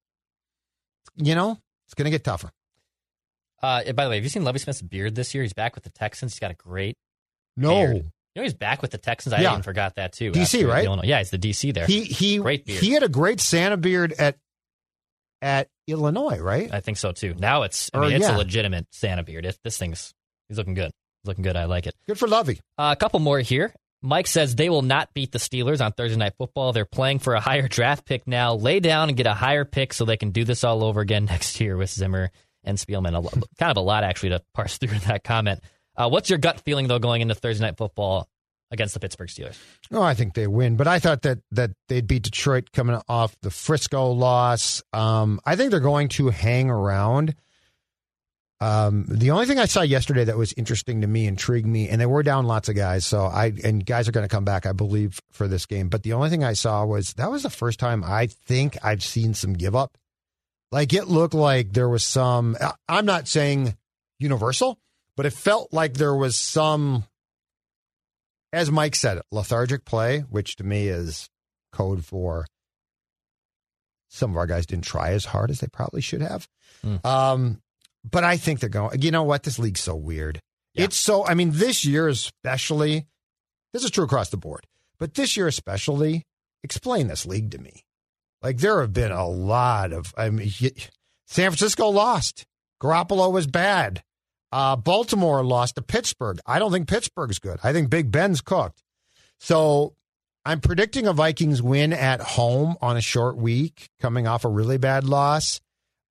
you 1.16 1.34
know, 1.34 1.58
it's 1.88 1.96
going 1.96 2.06
to 2.06 2.12
get 2.12 2.24
tougher. 2.24 2.52
Uh, 3.62 3.92
by 3.94 4.06
the 4.06 4.10
way, 4.10 4.16
have 4.16 4.24
you 4.24 4.30
seen 4.30 4.44
Lovie 4.44 4.60
Smith's 4.60 4.82
beard 4.82 5.16
this 5.16 5.34
year? 5.34 5.44
He's 5.44 5.54
back 5.54 5.76
with 5.76 5.84
the 5.84 5.90
Texans. 5.90 6.34
He's 6.34 6.40
got 6.40 6.52
a 6.52 6.56
great 6.56 6.96
No. 7.58 7.70
beard. 7.76 7.96
You 8.36 8.42
know 8.42 8.44
he's 8.44 8.54
back 8.54 8.82
with 8.82 8.92
the 8.92 8.98
Texans. 8.98 9.34
I 9.34 9.42
Yeah. 9.42 9.52
even 9.52 9.64
forgot 9.64 9.96
that 9.96 10.14
too. 10.14 10.32
DC, 10.32 10.64
right? 10.68 10.86
Illinois. 10.86 11.06
Yeah, 11.06 11.18
he's 11.18 11.32
the 11.32 11.38
DC 11.40 11.72
there. 11.74 11.86
He 11.88 12.04
he 12.04 12.38
Great 12.38 12.66
beard. 12.66 12.82
he 12.84 12.92
had 12.92 13.04
a 13.04 13.10
great 13.10 13.40
Santa 13.42 13.76
beard 13.76 14.14
at 14.14 14.38
at 15.42 15.68
Illinois, 15.88 16.38
right? 16.38 16.72
I 16.74 16.80
think 16.82 16.98
so 16.98 17.12
too. 17.12 17.34
Now 17.38 17.64
it's 17.64 17.90
I 17.94 17.98
Or, 17.98 18.02
mean 18.04 18.12
it's 18.14 18.28
yeah. 18.28 18.36
a 18.36 18.38
legitimate 18.38 18.88
Santa 18.92 19.24
beard. 19.24 19.46
It, 19.46 19.58
this 19.64 19.78
thing's 19.78 20.14
he's 20.48 20.58
looking 20.58 20.74
good. 20.74 20.92
He's 21.24 21.28
looking 21.28 21.44
good. 21.44 21.56
I 21.56 21.66
like 21.66 21.88
it. 21.88 21.96
Good 22.08 22.20
for 22.20 22.28
Lovie. 22.28 22.60
Uh, 22.78 22.94
a 22.96 23.00
couple 23.00 23.20
more 23.20 23.40
here. 23.40 23.74
Mike 24.02 24.28
says 24.28 24.56
they 24.56 24.70
will 24.70 24.82
not 24.82 25.14
beat 25.14 25.32
the 25.34 25.40
Steelers 25.40 25.84
on 25.84 25.92
Thursday 25.92 26.18
Night 26.18 26.34
Football. 26.38 26.72
They're 26.72 26.86
playing 26.86 27.20
for 27.20 27.34
a 27.36 27.42
higher 27.42 27.68
draft 27.68 28.06
pick 28.06 28.28
now. 28.28 28.54
Lay 28.54 28.80
down 28.80 29.10
and 29.10 29.18
get 29.18 29.28
a 29.28 29.34
higher 29.34 29.66
pick 29.66 29.92
so 29.94 30.06
they 30.06 30.16
can 30.18 30.32
do 30.32 30.46
this 30.46 30.64
all 30.64 30.84
over 30.86 31.02
again 31.02 31.26
next 31.30 31.60
year 31.60 31.76
with 31.76 31.90
Zimmer 31.90 32.32
and 32.64 32.78
Spielman. 32.78 33.16
A 33.18 33.30
kind 33.58 33.72
of 33.72 33.78
a 33.78 33.82
lot 33.82 34.04
actually 34.04 34.30
to 34.30 34.42
parse 34.54 34.78
through 34.78 34.94
in 34.94 35.00
that 35.08 35.24
comment. 35.24 35.62
Uh, 35.96 36.10
what's 36.10 36.30
your 36.30 36.40
gut 36.40 36.62
feeling 36.62 36.88
though 36.88 37.00
going 37.00 37.22
into 37.22 37.36
Thursday 37.36 37.66
night 37.66 37.78
football 37.78 38.28
against 38.72 38.94
the 38.94 39.00
Pittsburgh 39.00 39.30
Steelers? 39.30 39.58
No, 39.92 40.02
I 40.02 40.14
think 40.14 40.34
they 40.34 40.48
win, 40.48 40.76
but 40.78 40.88
I 40.88 41.00
thought 41.00 41.24
that 41.24 41.40
that 41.52 41.72
they'd 41.88 42.08
beat 42.08 42.24
Detroit 42.24 42.72
coming 42.72 43.00
off 43.08 43.36
the 43.42 43.52
Frisco 43.52 44.12
loss. 44.12 44.82
Um, 44.94 45.40
I 45.46 45.56
think 45.56 45.72
they're 45.72 45.80
going 45.80 46.10
to 46.10 46.30
hang 46.30 46.70
around. 46.70 47.36
Um, 48.62 49.06
the 49.08 49.32
only 49.32 49.46
thing 49.46 49.58
I 49.58 49.66
saw 49.66 49.82
yesterday 49.82 50.26
that 50.26 50.38
was 50.38 50.52
interesting 50.54 51.00
to 51.02 51.08
me, 51.08 51.28
intrigued 51.28 51.66
me, 51.66 51.88
and 51.88 52.00
they 52.00 52.06
were 52.06 52.24
down 52.24 52.46
lots 52.46 52.68
of 52.68 52.76
guys. 52.76 53.06
So 53.06 53.24
I 53.26 53.54
and 53.64 53.86
guys 53.86 54.10
are 54.10 54.12
going 54.12 54.28
to 54.28 54.34
come 54.34 54.44
back, 54.44 54.66
I 54.66 54.74
believe, 54.74 55.22
for 55.32 55.48
this 55.48 55.66
game. 55.66 55.88
But 55.88 56.04
the 56.04 56.14
only 56.14 56.30
thing 56.30 56.44
I 56.44 56.54
saw 56.54 56.86
was 56.86 57.14
that 57.14 57.32
was 57.32 57.44
the 57.44 57.50
first 57.50 57.80
time 57.80 58.04
I 58.04 58.28
think 58.28 58.78
I've 58.84 59.04
seen 59.04 59.34
some 59.34 59.54
give 59.54 59.76
up. 59.76 59.98
Like 60.72 60.94
it 60.94 61.08
looked 61.08 61.34
like 61.34 61.74
there 61.74 61.90
was 61.90 62.04
some. 62.04 62.56
I'm 62.88 63.06
not 63.06 63.28
saying 63.28 63.76
universal, 64.20 64.78
but 65.18 65.26
it 65.26 65.34
felt 65.34 65.74
like 65.74 65.96
there 65.96 66.16
was 66.16 66.36
some, 66.36 67.06
as 68.54 68.70
Mike 68.70 68.96
said, 68.96 69.22
lethargic 69.32 69.84
play, 69.86 70.20
which 70.20 70.58
to 70.58 70.64
me 70.64 70.88
is 70.88 71.30
code 71.72 72.06
for 72.06 72.46
some 74.10 74.32
of 74.32 74.38
our 74.38 74.48
guys 74.48 74.66
didn't 74.66 74.86
try 74.86 75.12
as 75.12 75.26
hard 75.26 75.50
as 75.50 75.60
they 75.60 75.68
probably 75.68 76.02
should 76.02 76.22
have. 76.22 76.48
Mm. 76.86 77.06
Um, 77.06 77.62
but 78.10 78.24
I 78.24 78.38
think 78.38 78.60
they're 78.60 78.70
going. 78.70 79.02
You 79.02 79.12
know 79.12 79.24
what? 79.24 79.44
This 79.44 79.60
league's 79.60 79.82
so 79.82 79.96
weird. 79.96 80.40
Yeah. 80.74 80.86
It's 80.86 80.98
so. 80.98 81.26
I 81.26 81.34
mean, 81.34 81.52
this 81.54 81.84
year 81.86 82.08
especially. 82.08 83.08
This 83.72 83.84
is 83.84 83.92
true 83.92 84.06
across 84.06 84.30
the 84.30 84.38
board, 84.38 84.66
but 85.00 85.16
this 85.16 85.36
year 85.38 85.48
especially. 85.48 86.26
Explain 86.62 87.08
this 87.08 87.26
league 87.26 87.52
to 87.52 87.58
me. 87.58 87.86
Like 88.42 88.58
there 88.58 88.82
have 88.82 88.94
been 88.94 89.12
a 89.12 89.28
lot 89.28 89.92
of. 89.94 90.14
I 90.18 90.30
mean, 90.30 90.50
San 91.28 91.52
Francisco 91.52 91.90
lost. 91.90 92.46
Garoppolo 92.82 93.32
was 93.32 93.48
bad. 93.48 94.04
Uh, 94.52 94.76
Baltimore 94.76 95.44
lost 95.44 95.76
to 95.76 95.82
Pittsburgh. 95.82 96.40
I 96.46 96.58
don't 96.60 96.72
think 96.72 96.88
Pittsburgh's 96.88 97.40
good. 97.40 97.60
I 97.64 97.74
think 97.74 97.90
Big 97.90 98.12
Ben's 98.12 98.42
cooked. 98.42 98.82
So 99.40 99.94
I'm 100.46 100.60
predicting 100.62 101.06
a 101.06 101.14
Vikings 101.14 101.62
win 101.62 101.94
at 101.94 102.22
home 102.22 102.76
on 102.82 102.98
a 102.98 103.02
short 103.02 103.38
week, 103.38 103.90
coming 104.02 104.26
off 104.28 104.46
a 104.46 104.50
really 104.50 104.78
bad 104.78 105.04
loss. 105.04 105.62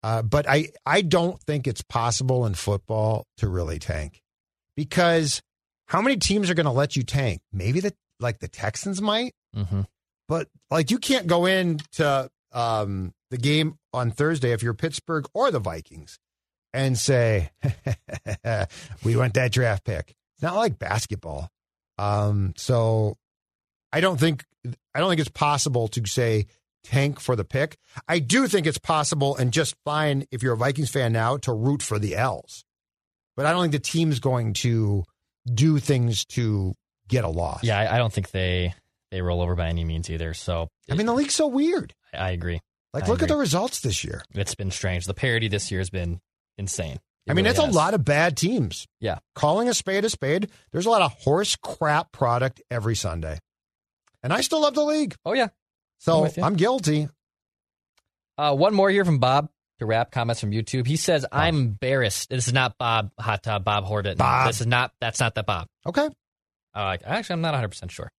Uh, 0.03 0.23
but 0.23 0.49
I, 0.49 0.69
I 0.87 1.01
don't 1.01 1.41
think 1.43 1.67
it's 1.67 1.83
possible 1.83 2.47
in 2.47 2.55
football 2.55 3.27
to 3.39 3.49
really 3.49 3.81
tank 3.81 4.23
because 4.77 5.43
how 5.87 6.01
many 6.01 6.17
teams 6.17 6.49
are 6.49 6.55
going 6.55 6.67
to 6.67 6.73
let 6.73 6.95
you 6.95 7.03
tank? 7.03 7.41
Maybe 7.53 7.81
the 7.81 7.93
like 8.21 8.39
the 8.39 8.49
Texans 8.49 9.01
might, 9.03 9.35
Mm-hmm. 9.57 9.81
But 10.29 10.49
like 10.71 10.91
you 10.91 10.99
can't 10.99 11.27
go 11.27 11.47
into 11.47 12.31
um, 12.53 13.13
the 13.31 13.39
game 13.39 13.79
on 13.93 14.11
Thursday 14.11 14.53
if 14.53 14.63
you're 14.63 14.75
Pittsburgh 14.75 15.27
or 15.35 15.51
the 15.51 15.59
Vikings 15.59 16.19
and 16.73 16.97
say 16.99 17.51
we 19.05 19.17
want 19.17 19.35
that 19.35 19.53
draft 19.53 19.85
pick. 19.85 20.15
It's 20.37 20.43
not 20.43 20.57
like 20.57 20.79
basketball. 20.79 21.49
Um, 21.99 22.55
so 22.57 23.17
I 23.93 24.01
don't 24.01 24.21
think 24.21 24.45
I 24.95 25.01
don't 25.01 25.09
think 25.09 25.21
it's 25.21 25.31
possible 25.31 25.89
to 25.89 26.07
say 26.07 26.47
tank 26.85 27.21
for 27.21 27.37
the 27.37 27.45
pick. 27.45 27.77
I 28.07 28.19
do 28.19 28.47
think 28.47 28.67
it's 28.67 28.79
possible 28.79 29.37
and 29.37 29.53
just 29.53 29.75
fine 29.85 30.25
if 30.31 30.43
you're 30.43 30.55
a 30.55 30.59
Vikings 30.59 30.91
fan 30.91 31.13
now 31.13 31.37
to 31.39 31.53
root 31.53 31.83
for 31.83 31.99
the 31.99 32.17
L's. 32.17 32.65
But 33.37 33.47
I 33.47 33.53
don't 33.53 33.63
think 33.63 33.73
the 33.73 33.79
team's 33.79 34.21
going 34.21 34.53
to 34.55 35.05
do 35.53 35.79
things 35.79 36.25
to 36.27 36.75
get 37.09 37.25
a 37.25 37.29
loss. 37.29 37.63
Yeah, 37.63 37.79
I, 37.79 37.95
I 37.95 37.99
don't 37.99 38.13
think 38.13 38.31
they 38.31 38.75
they 39.11 39.23
roll 39.23 39.41
over 39.41 39.55
by 39.55 39.69
any 39.69 39.85
means 39.85 40.11
either. 40.11 40.35
So 40.35 40.69
I 40.91 40.95
mean 40.95 41.07
the 41.07 41.15
league's 41.15 41.35
so 41.35 41.47
weird. 41.47 41.95
I, 42.13 42.19
I 42.19 42.31
agree. 42.31 42.61
Like 42.95 43.05
I 43.05 43.09
look 43.09 43.23
at 43.23 43.29
the 43.29 43.37
results 43.37 43.81
this 43.81 44.05
year. 44.05 44.23
It's 44.35 44.55
been 44.55 44.71
strange. 44.71 45.05
The 45.07 45.15
parity 45.15 45.49
this 45.49 45.71
year 45.71 45.81
has 45.81 45.91
been 45.91 46.21
insane. 46.57 46.99
It 47.27 47.33
I 47.33 47.35
mean, 47.35 47.45
really 47.45 47.51
it's 47.51 47.61
has. 47.61 47.75
a 47.75 47.77
lot 47.77 47.93
of 47.95 48.05
bad 48.05 48.37
teams. 48.37 48.87
Yeah. 49.01 49.19
Calling 49.35 49.69
a 49.69 49.75
spade 49.75 50.05
a 50.07 50.11
spade, 50.11 50.51
there's 50.73 50.87
a 50.87 50.91
lot 50.91 51.03
of 51.03 51.13
horse 51.13 51.57
crap 51.57 52.11
product 52.13 52.63
every 52.71 52.97
Sunday. 52.97 53.39
And 54.23 54.33
I 54.33 54.41
still 54.41 54.63
love 54.63 54.75
the 54.75 54.83
league. 54.85 55.15
Oh 55.27 55.35
yeah. 55.35 55.45
I'm 55.45 55.51
So. 55.99 56.29
I'm 56.43 56.55
guilty. 56.57 57.09
Uh, 58.39 58.55
one 58.55 58.73
more 58.75 58.89
here 58.89 59.05
from 59.05 59.19
Bob 59.19 59.49
to 59.81 59.87
wrap 59.87 60.11
comments 60.11 60.41
from 60.41 60.53
YouTube. 60.53 60.87
He 60.87 60.97
says, 60.97 61.27
"I'm 61.31 61.57
embarrassed. 61.57 62.31
This 62.31 62.47
is 62.47 62.53
not 62.55 62.79
Bob 62.79 63.11
Hot 63.19 63.43
Tub 63.43 63.65
Bob 63.65 63.85
Horton. 63.85 64.17
Bob. 64.17 64.47
This 64.49 64.61
is 64.61 64.67
not. 64.67 64.93
That's 65.01 65.21
not 65.21 65.35
that 65.35 65.45
Bob. 65.47 65.67
Okay. 65.87 66.09
Uh, 66.75 66.97
actually, 67.05 67.35
I'm 67.35 67.41
not 67.41 67.53
100 67.53 67.69
percent 67.69 67.91
sure. 67.91 68.11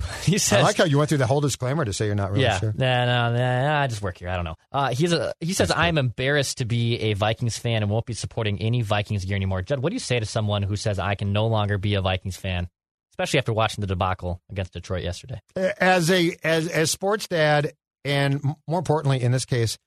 he 0.22 0.38
says, 0.38 0.60
I 0.60 0.62
like 0.62 0.76
how 0.76 0.84
you 0.84 0.98
went 0.98 1.08
through 1.08 1.18
the 1.18 1.26
whole 1.26 1.40
disclaimer 1.40 1.84
to 1.84 1.92
say 1.92 2.06
you're 2.06 2.14
not 2.14 2.30
really 2.30 2.42
yeah, 2.42 2.58
sure. 2.58 2.72
nah, 2.76 3.04
nah, 3.04 3.30
nah, 3.30 3.62
nah, 3.62 3.80
I 3.80 3.86
just 3.86 4.02
work 4.02 4.18
here. 4.18 4.28
I 4.28 4.36
don't 4.36 4.44
know. 4.44 4.56
Uh, 4.70 4.90
he's 4.90 5.12
a, 5.12 5.32
he 5.40 5.52
says, 5.52 5.72
I'm 5.74 5.98
embarrassed 5.98 6.58
to 6.58 6.64
be 6.64 6.98
a 7.00 7.14
Vikings 7.14 7.58
fan 7.58 7.82
and 7.82 7.90
won't 7.90 8.06
be 8.06 8.14
supporting 8.14 8.60
any 8.60 8.82
Vikings 8.82 9.24
gear 9.24 9.36
anymore. 9.36 9.62
Judd, 9.62 9.80
what 9.80 9.90
do 9.90 9.94
you 9.94 10.00
say 10.00 10.20
to 10.20 10.26
someone 10.26 10.62
who 10.62 10.76
says 10.76 10.98
I 10.98 11.14
can 11.14 11.32
no 11.32 11.46
longer 11.46 11.78
be 11.78 11.94
a 11.94 12.00
Vikings 12.00 12.36
fan, 12.36 12.68
especially 13.12 13.38
after 13.38 13.52
watching 13.52 13.80
the 13.80 13.86
debacle 13.86 14.40
against 14.50 14.72
Detroit 14.72 15.02
yesterday? 15.02 15.40
As 15.56 16.10
a 16.10 16.36
as 16.44 16.68
as 16.68 16.90
sports 16.90 17.26
dad, 17.26 17.72
and 18.04 18.42
more 18.66 18.78
importantly, 18.78 19.22
in 19.22 19.32
this 19.32 19.44
case, 19.44 19.78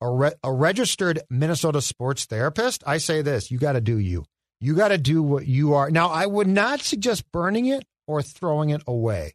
a, 0.00 0.10
re- 0.10 0.32
a 0.42 0.52
registered 0.52 1.20
Minnesota 1.30 1.80
sports 1.80 2.24
therapist, 2.24 2.82
I 2.86 2.98
say 2.98 3.22
this: 3.22 3.50
you 3.50 3.58
got 3.58 3.72
to 3.72 3.80
do 3.80 3.98
you. 3.98 4.24
You 4.60 4.74
got 4.74 4.88
to 4.88 4.98
do 4.98 5.22
what 5.22 5.46
you 5.46 5.74
are. 5.74 5.90
Now, 5.90 6.08
I 6.08 6.26
would 6.26 6.48
not 6.48 6.80
suggest 6.80 7.30
burning 7.32 7.66
it 7.66 7.84
or 8.06 8.22
throwing 8.22 8.70
it 8.70 8.82
away. 8.86 9.32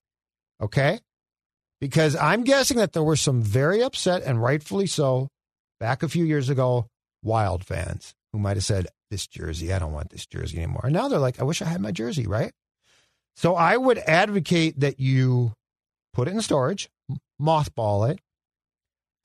Okay, 0.62 1.00
because 1.82 2.16
I'm 2.16 2.44
guessing 2.44 2.78
that 2.78 2.94
there 2.94 3.04
were 3.04 3.16
some 3.16 3.42
very 3.42 3.84
upset 3.84 4.24
and 4.24 4.42
rightfully 4.42 4.88
so 4.88 5.28
back 5.80 6.04
a 6.04 6.10
few 6.10 6.26
years 6.26 6.50
ago, 6.50 6.88
Wild 7.24 7.66
fans 7.66 8.14
who 8.32 8.40
might 8.40 8.58
have 8.58 8.64
said, 8.64 8.88
"This 9.10 9.28
jersey, 9.28 9.74
I 9.74 9.80
don't 9.80 9.94
want 9.94 10.12
this 10.12 10.26
jersey 10.26 10.58
anymore." 10.58 10.82
And 10.84 10.94
now 10.94 11.08
they're 11.08 11.20
like, 11.20 11.40
"I 11.40 11.44
wish 11.44 11.62
I 11.62 11.66
had 11.66 11.82
my 11.82 11.92
jersey." 11.92 12.28
Right. 12.28 12.54
So 13.36 13.56
I 13.56 13.76
would 13.76 13.98
advocate 13.98 14.80
that 14.80 15.00
you 15.00 15.54
put 16.14 16.28
it 16.28 16.32
in 16.32 16.42
storage, 16.42 16.90
mothball 17.42 18.10
it. 18.10 18.20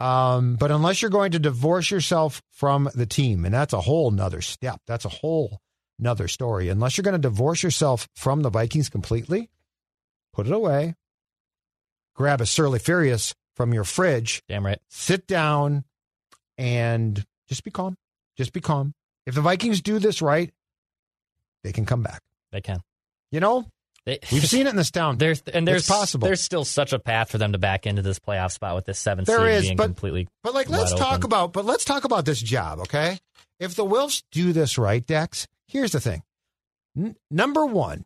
Um, 0.04 0.56
but 0.56 0.70
unless 0.70 1.02
you're 1.02 1.10
going 1.10 1.32
to 1.32 1.38
divorce 1.38 1.90
yourself 1.90 2.42
from 2.50 2.88
the 2.94 3.06
team, 3.06 3.44
and 3.44 3.54
that's 3.54 3.74
a 3.74 3.82
whole 3.82 4.10
nother 4.10 4.40
step, 4.40 4.80
that's 4.86 5.04
a 5.04 5.10
whole 5.10 5.60
nother 5.98 6.26
story. 6.26 6.68
Unless 6.70 6.96
you're 6.96 7.02
going 7.02 7.12
to 7.12 7.18
divorce 7.18 7.62
yourself 7.62 8.08
from 8.16 8.40
the 8.40 8.50
Vikings 8.50 8.88
completely, 8.88 9.50
put 10.32 10.46
it 10.46 10.52
away, 10.52 10.94
grab 12.20 12.42
a 12.42 12.46
Surly 12.46 12.78
Furious 12.78 13.34
from 13.56 13.72
your 13.72 13.82
fridge, 13.84 14.42
Damn 14.46 14.66
right. 14.66 14.78
sit 14.90 15.26
down, 15.26 15.84
and 16.58 17.24
just 17.48 17.64
be 17.64 17.70
calm. 17.70 17.96
Just 18.36 18.52
be 18.52 18.60
calm. 18.60 18.92
If 19.24 19.34
the 19.34 19.40
Vikings 19.40 19.80
do 19.80 19.98
this 19.98 20.20
right, 20.20 20.52
they 21.64 21.72
can 21.72 21.86
come 21.86 22.02
back. 22.02 22.20
They 22.52 22.60
can. 22.60 22.80
You 23.32 23.40
know, 23.40 23.64
They, 24.04 24.18
we've 24.32 24.46
seen 24.46 24.66
it 24.66 24.70
in 24.70 24.76
this 24.76 24.90
town. 24.90 25.16
There's 25.16 25.42
and 25.54 25.66
there's 25.66 25.80
It's 25.82 25.88
possible. 25.88 26.26
There's 26.26 26.42
still 26.42 26.66
such 26.66 26.92
a 26.92 26.98
path 26.98 27.30
for 27.30 27.38
them 27.38 27.52
to 27.52 27.58
back 27.58 27.86
into 27.86 28.02
this 28.02 28.18
playoff 28.18 28.52
spot 28.52 28.74
with 28.76 28.84
this 28.84 28.98
seven 28.98 29.24
There 29.24 29.38
seed 29.38 29.48
is, 29.54 29.62
being 29.62 29.76
but- 29.76 29.84
completely. 29.86 30.28
But 30.42 30.52
like, 30.52 30.68
let's 30.68 30.92
talk 30.92 31.14
open. 31.20 31.24
about. 31.24 31.54
But 31.54 31.64
let's 31.64 31.86
talk 31.86 32.04
about 32.04 32.26
this 32.26 32.40
job, 32.42 32.80
okay? 32.80 33.18
If 33.58 33.76
the 33.76 33.86
Wilfs 33.86 34.22
do 34.30 34.52
this 34.52 34.76
right, 34.76 35.04
Dex, 35.06 35.46
here's 35.68 35.92
the 35.92 36.00
thing. 36.00 36.22
N- 36.94 37.16
number 37.30 37.64
one, 37.64 38.04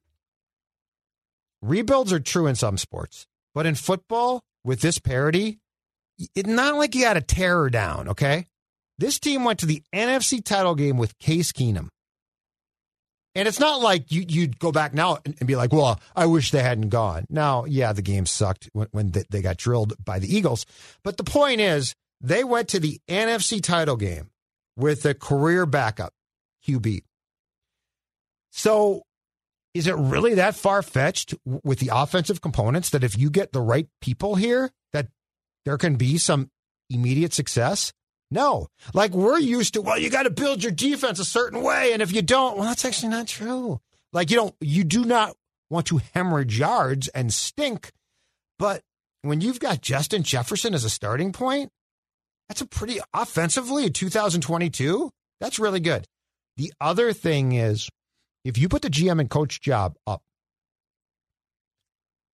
rebuilds 1.62 2.12
are 2.12 2.20
true 2.20 2.46
in 2.46 2.55
some 2.55 2.79
sports, 2.79 3.27
but 3.54 3.66
in 3.66 3.74
football, 3.74 4.42
with 4.64 4.80
this 4.80 4.98
parity, 4.98 5.58
it's 6.34 6.48
not 6.48 6.76
like 6.76 6.94
you 6.94 7.02
got 7.02 7.16
a 7.16 7.20
tear 7.20 7.68
down, 7.68 8.08
okay? 8.08 8.46
This 8.98 9.18
team 9.18 9.44
went 9.44 9.60
to 9.60 9.66
the 9.66 9.82
NFC 9.94 10.42
title 10.44 10.74
game 10.74 10.96
with 10.96 11.18
Case 11.18 11.52
Keenum. 11.52 11.88
And 13.34 13.48
it's 13.48 13.58
not 13.58 13.80
like 13.80 14.12
you, 14.12 14.24
you'd 14.28 14.60
go 14.60 14.70
back 14.70 14.94
now 14.94 15.18
and, 15.24 15.44
be 15.44 15.56
like, 15.56 15.72
well, 15.72 16.00
I 16.14 16.26
wish 16.26 16.52
they 16.52 16.62
hadn't 16.62 16.90
gone. 16.90 17.26
Now, 17.28 17.64
yeah, 17.64 17.92
the 17.92 18.02
game 18.02 18.26
sucked 18.26 18.68
when, 18.72 18.86
when 18.92 19.12
they 19.28 19.42
got 19.42 19.56
drilled 19.56 19.94
by 20.04 20.20
the 20.20 20.32
Eagles. 20.32 20.66
But 21.02 21.16
the 21.16 21.24
point 21.24 21.60
is, 21.60 21.94
they 22.20 22.44
went 22.44 22.68
to 22.68 22.80
the 22.80 23.00
NFC 23.08 23.60
title 23.60 23.96
game 23.96 24.30
with 24.76 25.04
a 25.04 25.14
career 25.14 25.66
backup, 25.66 26.12
QB. 26.66 27.02
So 28.52 29.02
is 29.74 29.88
it 29.88 29.96
really 29.96 30.34
that 30.34 30.54
far 30.54 30.82
fetched 30.82 31.34
with 31.44 31.80
the 31.80 31.90
offensive 31.92 32.40
components 32.40 32.90
that 32.90 33.04
if 33.04 33.18
you 33.18 33.28
get 33.28 33.52
the 33.52 33.60
right 33.60 33.88
people 34.00 34.37
here, 34.37 34.70
that 34.92 35.08
there 35.64 35.76
can 35.76 35.96
be 35.96 36.16
some 36.16 36.50
immediate 36.88 37.34
success? 37.34 37.92
No. 38.30 38.68
Like 38.94 39.10
we're 39.12 39.38
used 39.38 39.74
to, 39.74 39.82
well, 39.82 39.98
you 39.98 40.10
got 40.10 40.22
to 40.22 40.30
build 40.30 40.62
your 40.62 40.72
defense 40.72 41.18
a 41.18 41.24
certain 41.24 41.62
way. 41.62 41.92
And 41.92 42.00
if 42.00 42.12
you 42.12 42.22
don't, 42.22 42.56
well, 42.56 42.68
that's 42.68 42.84
actually 42.84 43.10
not 43.10 43.26
true. 43.26 43.80
Like 44.12 44.30
you 44.30 44.37
don't, 44.37 44.54
you 44.60 44.84
do 44.84 45.04
not 45.04 45.37
want 45.70 45.87
to 45.87 46.00
hemorrhage 46.14 46.58
yards 46.58 47.08
and 47.08 47.34
stink. 47.34 47.90
But 48.58 48.82
when 49.22 49.40
you've 49.40 49.60
got 49.60 49.80
Justin 49.80 50.22
Jefferson 50.22 50.74
as 50.74 50.84
a 50.84 50.90
starting 50.90 51.32
point, 51.32 51.70
that's 52.48 52.60
a 52.60 52.66
pretty 52.66 53.00
offensively 53.12 53.87
in 53.87 53.92
2022. 53.92 55.10
That's 55.40 55.58
really 55.58 55.80
good. 55.80 56.06
The 56.56 56.72
other 56.80 57.12
thing 57.12 57.52
is, 57.52 57.88
if 58.44 58.59
you 58.59 58.68
put 58.68 58.83
the 58.83 58.90
GM 58.90 59.20
and 59.20 59.30
coach 59.30 59.61
job 59.61 59.96
up, 60.07 60.22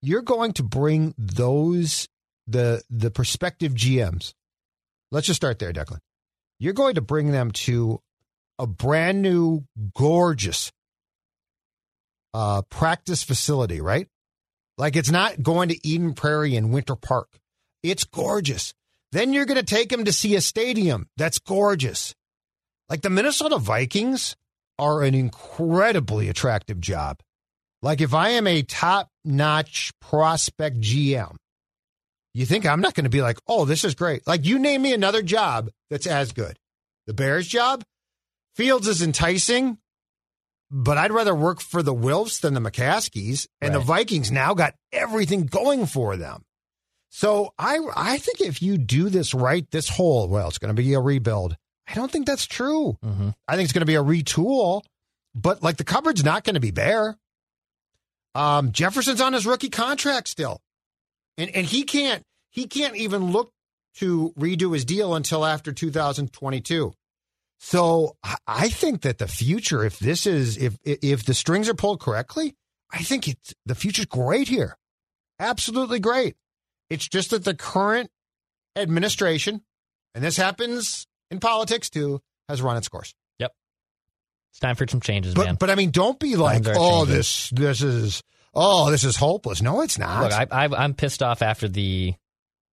you're 0.01 0.21
going 0.21 0.53
to 0.53 0.63
bring 0.63 1.13
those 1.17 2.07
the 2.47 2.81
the 2.89 3.11
prospective 3.11 3.73
GMs. 3.73 4.33
Let's 5.11 5.27
just 5.27 5.37
start 5.37 5.59
there, 5.59 5.73
Declan. 5.73 5.99
You're 6.59 6.73
going 6.73 6.95
to 6.95 7.01
bring 7.01 7.31
them 7.31 7.51
to 7.51 8.01
a 8.57 8.67
brand 8.67 9.21
new, 9.21 9.65
gorgeous 9.95 10.71
uh, 12.33 12.61
practice 12.63 13.23
facility, 13.23 13.81
right? 13.81 14.07
Like 14.77 14.95
it's 14.95 15.11
not 15.11 15.41
going 15.41 15.69
to 15.69 15.87
Eden 15.87 16.13
Prairie 16.13 16.55
and 16.55 16.71
Winter 16.71 16.95
Park. 16.95 17.27
It's 17.83 18.03
gorgeous. 18.03 18.73
Then 19.11 19.33
you're 19.33 19.45
going 19.45 19.59
to 19.59 19.63
take 19.63 19.89
them 19.89 20.05
to 20.05 20.13
see 20.13 20.35
a 20.35 20.41
stadium 20.41 21.07
that's 21.17 21.39
gorgeous. 21.39 22.13
Like 22.89 23.01
the 23.01 23.09
Minnesota 23.09 23.57
Vikings 23.57 24.35
are 24.79 25.03
an 25.03 25.13
incredibly 25.13 26.29
attractive 26.29 26.81
job. 26.81 27.19
Like 27.81 28.01
if 28.01 28.13
I 28.13 28.29
am 28.29 28.47
a 28.47 28.63
top 28.63 29.09
notch 29.23 29.91
prospect 30.01 30.79
GM, 30.81 31.35
you 32.33 32.45
think 32.45 32.65
I'm 32.65 32.81
not 32.81 32.93
going 32.93 33.05
to 33.05 33.09
be 33.09 33.21
like, 33.21 33.37
oh, 33.47 33.65
this 33.65 33.83
is 33.83 33.95
great. 33.95 34.25
Like 34.25 34.45
you 34.45 34.59
name 34.59 34.81
me 34.81 34.93
another 34.93 35.21
job 35.21 35.69
that's 35.89 36.07
as 36.07 36.31
good. 36.31 36.57
The 37.07 37.13
Bears 37.13 37.47
job, 37.47 37.83
Fields 38.55 38.87
is 38.87 39.01
enticing, 39.01 39.77
but 40.69 40.97
I'd 40.97 41.11
rather 41.11 41.33
work 41.33 41.61
for 41.61 41.81
the 41.81 41.93
Wilfs 41.93 42.41
than 42.41 42.53
the 42.53 42.59
McCaskeys. 42.59 43.47
And 43.61 43.73
the 43.73 43.79
Vikings 43.79 44.31
now 44.31 44.53
got 44.53 44.75
everything 44.91 45.45
going 45.45 45.85
for 45.85 46.17
them. 46.17 46.43
So 47.09 47.53
I 47.57 47.79
I 47.95 48.17
think 48.17 48.41
if 48.41 48.61
you 48.61 48.77
do 48.77 49.09
this 49.09 49.33
right, 49.33 49.69
this 49.71 49.89
whole 49.89 50.27
well, 50.27 50.47
it's 50.47 50.59
going 50.59 50.75
to 50.75 50.79
be 50.79 50.93
a 50.93 50.99
rebuild. 50.99 51.55
I 51.89 51.95
don't 51.95 52.11
think 52.11 52.27
that's 52.27 52.45
true. 52.45 52.97
Mhm. 53.03 53.33
I 53.47 53.55
think 53.55 53.65
it's 53.65 53.73
going 53.73 53.81
to 53.81 53.85
be 53.85 53.95
a 53.95 54.03
retool, 54.03 54.83
but 55.33 55.63
like 55.63 55.77
the 55.77 55.83
cupboard's 55.83 56.23
not 56.23 56.43
going 56.43 56.53
to 56.53 56.59
be 56.59 56.71
bare. 56.71 57.17
Um, 58.35 58.71
Jefferson's 58.71 59.21
on 59.21 59.33
his 59.33 59.45
rookie 59.45 59.69
contract 59.69 60.27
still, 60.27 60.61
and 61.37 61.49
and 61.49 61.65
he 61.65 61.83
can't 61.83 62.23
he 62.51 62.67
can't 62.67 62.95
even 62.95 63.31
look 63.31 63.51
to 63.95 64.33
redo 64.37 64.73
his 64.73 64.85
deal 64.85 65.15
until 65.15 65.43
after 65.45 65.71
2022. 65.73 66.93
So 67.59 68.15
I- 68.23 68.37
I 68.47 68.69
think 68.69 69.01
that 69.01 69.17
the 69.17 69.27
future, 69.27 69.83
if 69.83 69.97
this 69.99 70.25
is 70.27 70.57
if 70.57 70.77
if 70.85 71.25
the 71.25 71.33
strings 71.33 71.67
are 71.67 71.73
pulled 71.73 71.99
correctly, 71.99 72.55
I 72.91 73.03
think 73.03 73.27
it's 73.27 73.53
the 73.65 73.75
future's 73.75 74.05
great 74.05 74.47
here, 74.47 74.77
absolutely 75.39 75.99
great. 75.99 76.37
It's 76.89 77.07
just 77.07 77.31
that 77.31 77.43
the 77.45 77.55
current 77.55 78.11
administration, 78.75 79.63
and 80.13 80.23
this 80.23 80.37
happens 80.37 81.07
in 81.31 81.39
politics 81.39 81.89
too, 81.89 82.21
has 82.47 82.61
run 82.61 82.77
its 82.77 82.87
course. 82.89 83.13
Yep. 83.39 83.53
It's 84.51 84.59
time 84.59 84.75
for 84.75 84.87
some 84.87 84.99
changes, 85.01 85.35
man. 85.35 85.53
But 85.55 85.59
but 85.59 85.69
I 85.69 85.75
mean, 85.75 85.91
don't 85.91 86.19
be 86.19 86.35
like, 86.35 86.63
oh, 86.67 87.05
this 87.05 87.49
this 87.51 87.81
is 87.81 88.23
oh, 88.53 88.89
this 88.91 89.03
is 89.03 89.15
hopeless. 89.15 89.61
No, 89.61 89.81
it's 89.81 89.97
not. 89.99 90.23
Look, 90.23 90.33
I, 90.33 90.65
I, 90.65 90.83
I'm 90.83 90.93
pissed 90.93 91.21
off 91.21 91.41
after 91.41 91.67
the 91.67 92.13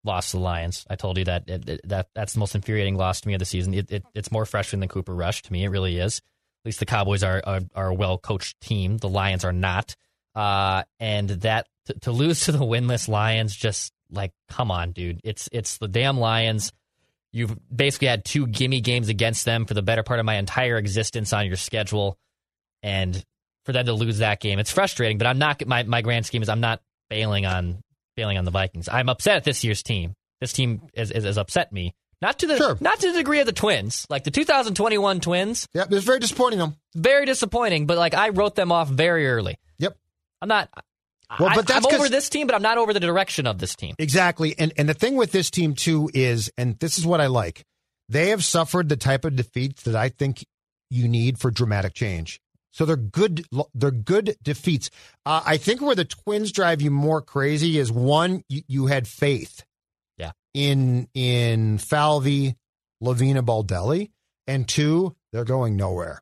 loss 0.05 0.31
to 0.31 0.37
the 0.38 0.42
Lions. 0.42 0.87
I 0.88 0.97
told 0.97 1.19
you 1.19 1.25
that 1.25 1.49
it, 1.49 1.69
it- 1.69 1.81
that 1.88 2.09
that's 2.14 2.33
the 2.35 2.38
most 2.40 2.55
infuriating 2.55 2.97
loss 2.97 3.21
to 3.23 3.29
me 3.29 3.35
of 3.35 3.40
the 3.40 3.45
season. 3.45 3.75
It, 3.75 3.90
it, 3.90 4.05
it's 4.14 4.31
more 4.33 4.47
frustrating 4.47 4.81
than 4.81 4.88
Cooper 4.88 5.14
Rush 5.14 5.42
to 5.42 5.53
me. 5.53 5.64
It 5.64 5.69
really 5.69 5.99
is. 5.99 6.19
At 6.19 6.66
least 6.66 6.79
the 6.81 6.87
Cowboys 6.87 7.23
are 7.23 7.42
are, 7.45 7.61
are 7.75 7.88
a 7.88 7.95
well 7.95 8.16
coached 8.19 8.61
team. 8.61 8.97
The 8.99 9.09
Lions 9.09 9.45
are 9.45 9.53
not. 9.53 9.97
Uh, 10.35 10.83
and 11.01 11.29
that 11.31 11.66
to, 11.87 11.95
to 12.01 12.12
lose 12.12 12.45
to 12.45 12.53
the 12.53 12.59
winless 12.59 13.09
Lions, 13.09 13.55
just 13.55 13.92
like 14.11 14.33
come 14.49 14.71
on, 14.71 14.92
dude. 14.92 15.21
It's 15.25 15.49
it's 15.53 15.79
the 15.79 15.88
damn 15.88 16.19
Lions. 16.19 16.73
You've 17.37 17.55
basically 17.75 18.09
had 18.09 18.25
two 18.25 18.46
gimme 18.46 18.81
games 18.81 19.09
against 19.11 19.44
them 19.44 19.66
for 19.66 19.75
the 19.75 19.83
better 19.83 20.03
part 20.03 20.20
of 20.20 20.25
my 20.25 20.37
entire 20.37 20.79
existence 20.79 21.35
on 21.35 21.46
your 21.46 21.57
schedule, 21.57 22.16
and 22.83 23.22
for 23.66 23.72
them 23.72 23.85
to 23.85 23.92
lose 23.92 24.18
that 24.18 24.40
game, 24.40 24.59
it's 24.59 24.70
frustrating. 24.70 25.18
But 25.18 25.27
I'm 25.27 25.38
not. 25.38 25.66
My 25.66 25.83
my 25.83 26.01
grand 26.01 26.25
scheme 26.25 26.42
is 26.42 26.49
I'm 26.49 26.61
not 26.61 26.81
bailing 27.11 27.44
on 27.44 27.83
bailing 28.16 28.38
on 28.38 28.46
the 28.46 28.51
Vikings. 28.51 28.88
I'm 28.88 29.11
upset 29.11 29.37
at 29.37 29.44
this 29.44 29.64
year's 29.64 29.83
team. 29.83 30.14
This 30.40 30.55
team 30.55 30.88
is, 30.94 31.11
is, 31.11 31.25
has 31.25 31.37
upset 31.37 31.72
me. 31.72 31.94
Not 32.22 32.38
to 32.38 32.46
the 32.46 32.57
Sure. 32.57 32.79
not 32.81 33.01
to 33.01 33.12
the 33.12 33.18
degree 33.18 33.40
of 33.40 33.46
the 33.46 33.53
Twins, 33.53 34.07
like 34.09 34.25
the 34.25 34.31
2021 34.31 35.20
Twins. 35.20 35.66
yep, 35.75 35.92
it's 35.92 36.07
very 36.07 36.18
disappointing 36.18 36.59
them. 36.59 36.77
Very 36.94 37.27
disappointing. 37.27 37.87
But 37.87 37.99
like 37.99 38.14
I 38.14 38.31
wrote 38.31 38.55
them 38.55 38.72
off 38.72 38.88
very 38.88 39.29
early. 39.29 39.59
Yep, 39.79 39.94
I'm 40.40 40.49
not. 40.49 40.70
Well, 41.41 41.51
but 41.55 41.67
that's 41.67 41.85
I'm 41.87 41.95
over 41.95 42.09
this 42.09 42.29
team, 42.29 42.47
but 42.47 42.55
I'm 42.55 42.62
not 42.62 42.79
over 42.79 42.93
the 42.93 43.01
direction 43.01 43.47
of 43.47 43.59
this 43.59 43.75
team. 43.75 43.95
exactly. 43.99 44.55
And 44.59 44.73
and 44.77 44.89
the 44.89 44.95
thing 44.95 45.17
with 45.17 45.33
this 45.33 45.51
team 45.51 45.75
too 45.75 46.09
is, 46.15 46.51
and 46.57 46.79
this 46.79 46.99
is 46.99 47.07
what 47.07 47.21
I 47.21 47.27
like, 47.27 47.65
they 48.09 48.29
have 48.31 48.45
suffered 48.45 48.89
the 48.89 48.97
type 48.97 49.25
of 49.25 49.35
defeats 49.37 49.83
that 49.83 49.97
I 49.97 50.09
think 50.09 50.45
you 50.91 51.09
need 51.09 51.39
for 51.39 51.51
dramatic 51.51 51.95
change. 51.95 52.41
So 52.73 52.85
they're 52.85 52.97
good. 52.97 53.45
They're 53.75 53.91
good 53.91 54.37
defeats. 54.43 54.91
Uh, 55.25 55.43
I 55.45 55.57
think 55.57 55.81
where 55.81 55.95
the 55.97 56.05
Twins 56.05 56.53
drive 56.53 56.81
you 56.83 56.91
more 56.91 57.23
crazy 57.23 57.79
is 57.79 57.91
one, 57.91 58.43
you, 58.49 58.62
you 58.69 58.87
had 58.87 59.09
faith, 59.09 59.65
Yeah. 60.19 60.33
in 60.55 61.09
in 61.15 61.79
Falvey, 61.79 62.55
Levine 63.01 63.37
Baldelli, 63.39 64.11
and 64.47 64.69
two, 64.69 65.17
they're 65.33 65.45
going 65.45 65.75
nowhere. 65.77 66.21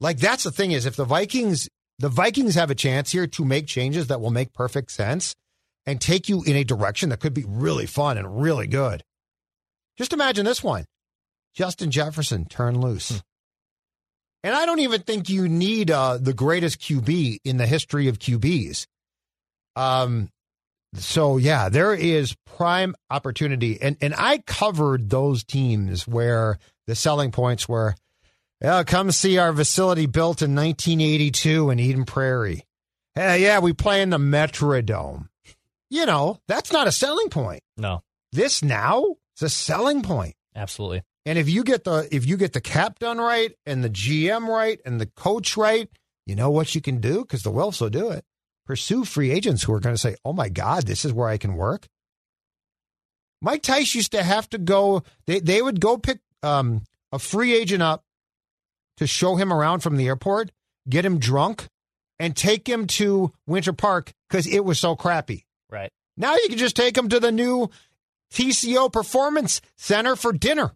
Like 0.00 0.18
that's 0.18 0.44
the 0.44 0.50
thing 0.50 0.72
is, 0.72 0.86
if 0.86 0.96
the 0.96 1.04
Vikings 1.04 1.68
the 1.98 2.08
Vikings 2.08 2.54
have 2.54 2.70
a 2.70 2.74
chance 2.74 3.12
here 3.12 3.26
to 3.26 3.44
make 3.44 3.66
changes 3.66 4.06
that 4.06 4.20
will 4.20 4.30
make 4.30 4.52
perfect 4.52 4.90
sense 4.90 5.34
and 5.86 6.00
take 6.00 6.28
you 6.28 6.42
in 6.42 6.56
a 6.56 6.64
direction 6.64 7.08
that 7.08 7.20
could 7.20 7.34
be 7.34 7.44
really 7.46 7.86
fun 7.86 8.18
and 8.18 8.42
really 8.42 8.66
good. 8.66 9.02
Just 9.96 10.12
imagine 10.12 10.44
this 10.44 10.62
one: 10.62 10.84
Justin 11.54 11.90
Jefferson 11.90 12.44
turn 12.44 12.80
loose. 12.80 13.22
And 14.44 14.54
I 14.54 14.66
don't 14.66 14.80
even 14.80 15.02
think 15.02 15.28
you 15.28 15.48
need 15.48 15.90
uh, 15.90 16.16
the 16.18 16.32
greatest 16.32 16.80
QB 16.80 17.38
in 17.44 17.56
the 17.56 17.66
history 17.66 18.06
of 18.06 18.20
QBs. 18.20 18.86
Um, 19.74 20.28
so 20.94 21.36
yeah, 21.36 21.68
there 21.68 21.92
is 21.92 22.34
prime 22.46 22.94
opportunity, 23.10 23.80
and 23.80 23.96
and 24.00 24.14
I 24.16 24.38
covered 24.46 25.10
those 25.10 25.44
teams 25.44 26.06
where 26.06 26.58
the 26.86 26.94
selling 26.94 27.30
points 27.30 27.68
were, 27.68 27.94
yeah, 28.62 28.82
come 28.84 29.10
see 29.12 29.38
our 29.38 29.54
facility 29.54 30.06
built 30.06 30.42
in 30.42 30.54
1982 30.54 31.70
in 31.70 31.78
Eden 31.78 32.04
Prairie. 32.04 32.64
Hey, 33.14 33.42
yeah, 33.42 33.58
we 33.60 33.72
play 33.72 34.02
in 34.02 34.10
the 34.10 34.18
Metrodome. 34.18 35.28
You 35.90 36.06
know, 36.06 36.38
that's 36.48 36.72
not 36.72 36.86
a 36.86 36.92
selling 36.92 37.30
point. 37.30 37.62
No, 37.76 38.02
This 38.32 38.62
now 38.62 39.16
is 39.36 39.42
a 39.42 39.48
selling 39.48 40.02
point. 40.02 40.34
absolutely. 40.54 41.02
And 41.26 41.38
if 41.38 41.48
you 41.48 41.62
get 41.62 41.84
the 41.84 42.08
if 42.10 42.26
you 42.26 42.36
get 42.38 42.54
the 42.54 42.60
cap 42.60 42.98
done 43.00 43.18
right 43.18 43.52
and 43.66 43.84
the 43.84 43.90
GM 43.90 44.48
right 44.48 44.80
and 44.86 44.98
the 44.98 45.06
coach 45.06 45.56
right, 45.58 45.88
you 46.26 46.34
know 46.34 46.50
what 46.50 46.74
you 46.74 46.80
can 46.80 47.00
do 47.00 47.20
because 47.20 47.42
the 47.42 47.50
Wilfs 47.52 47.80
will 47.82 47.90
do 47.90 48.10
it. 48.10 48.24
Pursue 48.66 49.04
free 49.04 49.30
agents 49.30 49.62
who 49.62 49.74
are 49.74 49.80
going 49.80 49.94
to 49.94 50.00
say, 50.00 50.16
"Oh 50.24 50.32
my 50.32 50.48
God, 50.48 50.86
this 50.86 51.04
is 51.04 51.12
where 51.12 51.28
I 51.28 51.36
can 51.36 51.54
work." 51.54 51.86
Mike 53.42 53.62
Tice 53.62 53.94
used 53.94 54.12
to 54.12 54.22
have 54.22 54.48
to 54.50 54.58
go. 54.58 55.02
They 55.26 55.40
they 55.40 55.60
would 55.62 55.80
go 55.80 55.98
pick 55.98 56.20
um, 56.42 56.82
a 57.12 57.18
free 57.18 57.54
agent 57.54 57.82
up 57.82 58.04
to 58.98 59.06
show 59.06 59.36
him 59.36 59.52
around 59.52 59.80
from 59.80 59.96
the 59.96 60.06
airport, 60.06 60.50
get 60.88 61.04
him 61.04 61.18
drunk, 61.18 61.66
and 62.18 62.36
take 62.36 62.68
him 62.68 62.86
to 62.86 63.32
Winter 63.46 63.72
Park 63.72 64.12
because 64.28 64.46
it 64.46 64.64
was 64.64 64.78
so 64.78 64.96
crappy. 64.96 65.46
Right. 65.70 65.90
Now 66.16 66.34
you 66.34 66.48
can 66.48 66.58
just 66.58 66.76
take 66.76 66.96
him 66.96 67.08
to 67.08 67.20
the 67.20 67.32
new 67.32 67.70
TCO 68.32 68.92
Performance 68.92 69.60
Center 69.76 70.16
for 70.16 70.32
dinner, 70.32 70.72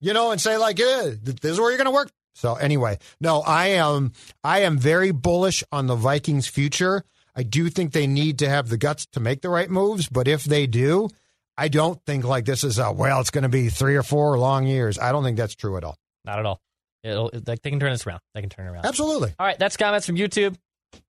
you 0.00 0.12
know, 0.12 0.30
and 0.30 0.40
say 0.40 0.56
like, 0.56 0.78
eh, 0.78 1.14
"This 1.22 1.52
is 1.52 1.60
where 1.60 1.70
you're 1.70 1.78
going 1.78 1.86
to 1.86 1.90
work." 1.90 2.10
So 2.34 2.54
anyway, 2.54 2.98
no, 3.20 3.40
I 3.40 3.68
am 3.68 4.12
I 4.44 4.60
am 4.60 4.78
very 4.78 5.10
bullish 5.10 5.64
on 5.72 5.86
the 5.86 5.96
Vikings' 5.96 6.46
future. 6.46 7.04
I 7.34 7.42
do 7.42 7.70
think 7.70 7.92
they 7.92 8.06
need 8.06 8.38
to 8.40 8.48
have 8.48 8.68
the 8.68 8.76
guts 8.76 9.06
to 9.12 9.20
make 9.20 9.40
the 9.40 9.48
right 9.48 9.70
moves, 9.70 10.08
but 10.08 10.28
if 10.28 10.44
they 10.44 10.66
do, 10.66 11.08
I 11.56 11.68
don't 11.68 11.98
think 12.04 12.24
like 12.24 12.44
this 12.44 12.64
is 12.64 12.78
a 12.78 12.92
well, 12.92 13.20
it's 13.20 13.30
going 13.30 13.42
to 13.42 13.48
be 13.48 13.68
three 13.68 13.96
or 13.96 14.02
four 14.02 14.38
long 14.38 14.66
years. 14.66 14.98
I 14.98 15.12
don't 15.12 15.24
think 15.24 15.38
that's 15.38 15.54
true 15.54 15.76
at 15.76 15.84
all. 15.84 15.96
Not 16.24 16.38
at 16.38 16.46
all. 16.46 16.60
It'll 17.04 17.30
like 17.46 17.62
they 17.62 17.70
can 17.70 17.80
turn 17.80 17.92
this 17.92 18.06
around. 18.06 18.20
They 18.34 18.40
can 18.40 18.50
turn 18.50 18.66
it 18.66 18.70
around. 18.70 18.86
Absolutely. 18.86 19.34
All 19.38 19.46
right, 19.46 19.58
that's 19.58 19.76
comments 19.76 20.06
from 20.06 20.16
YouTube. 20.16 20.56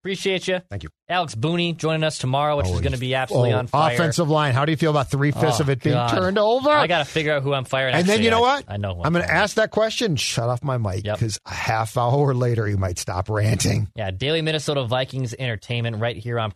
Appreciate 0.01 0.47
you. 0.47 0.61
Thank 0.69 0.83
you. 0.83 0.89
Alex 1.09 1.35
Boone 1.35 1.75
joining 1.75 2.05
us 2.05 2.17
tomorrow, 2.17 2.55
which 2.55 2.67
is 2.67 2.79
going 2.79 2.93
to 2.93 2.97
be 2.97 3.15
absolutely 3.15 3.51
Oh, 3.51 3.57
on 3.57 3.67
fire. 3.67 3.93
offensive 3.93 4.29
line. 4.29 4.53
How 4.53 4.63
do 4.63 4.71
you 4.71 4.77
feel 4.77 4.91
about 4.91 5.11
three 5.11 5.31
fifths 5.31 5.59
Oh, 5.59 5.63
of 5.63 5.69
it 5.69 5.83
being 5.83 5.95
oh, 5.95 6.07
God. 6.07 6.15
turned 6.15 6.37
over? 6.37 6.69
I 6.69 6.87
got 6.87 6.99
to 6.99 7.05
figure 7.05 7.33
out 7.33 7.43
who 7.43 7.53
I'm 7.53 7.65
firing. 7.65 7.93
And 7.93 8.07
then 8.07 8.23
you 8.23 8.29
know 8.29 8.37
I- 8.45 8.55
what? 8.55 8.65
I 8.69 8.77
know. 8.77 8.95
who 8.95 9.03
I'm 9.03 9.11
going 9.11 9.25
to 9.25 9.31
ask 9.31 9.57
that 9.57 9.71
question. 9.71 10.15
Shut 10.15 10.47
off 10.47 10.63
my 10.63 10.77
mic 10.77 11.03
Yep. 11.03 11.19
because 11.19 11.37
a 11.45 11.53
half 11.53 11.97
hour 11.97 12.33
later 12.33 12.65
you 12.65 12.77
might 12.77 12.97
stop 12.97 13.27
ranting. 13.29 13.89
Yeah, 13.93 14.11
Daily 14.11 14.41
Minnesota 14.41 14.85
Vikings 14.85 15.35
Entertainment 15.37 15.97
right 15.97 16.15
here 16.15 16.39
on. 16.39 16.51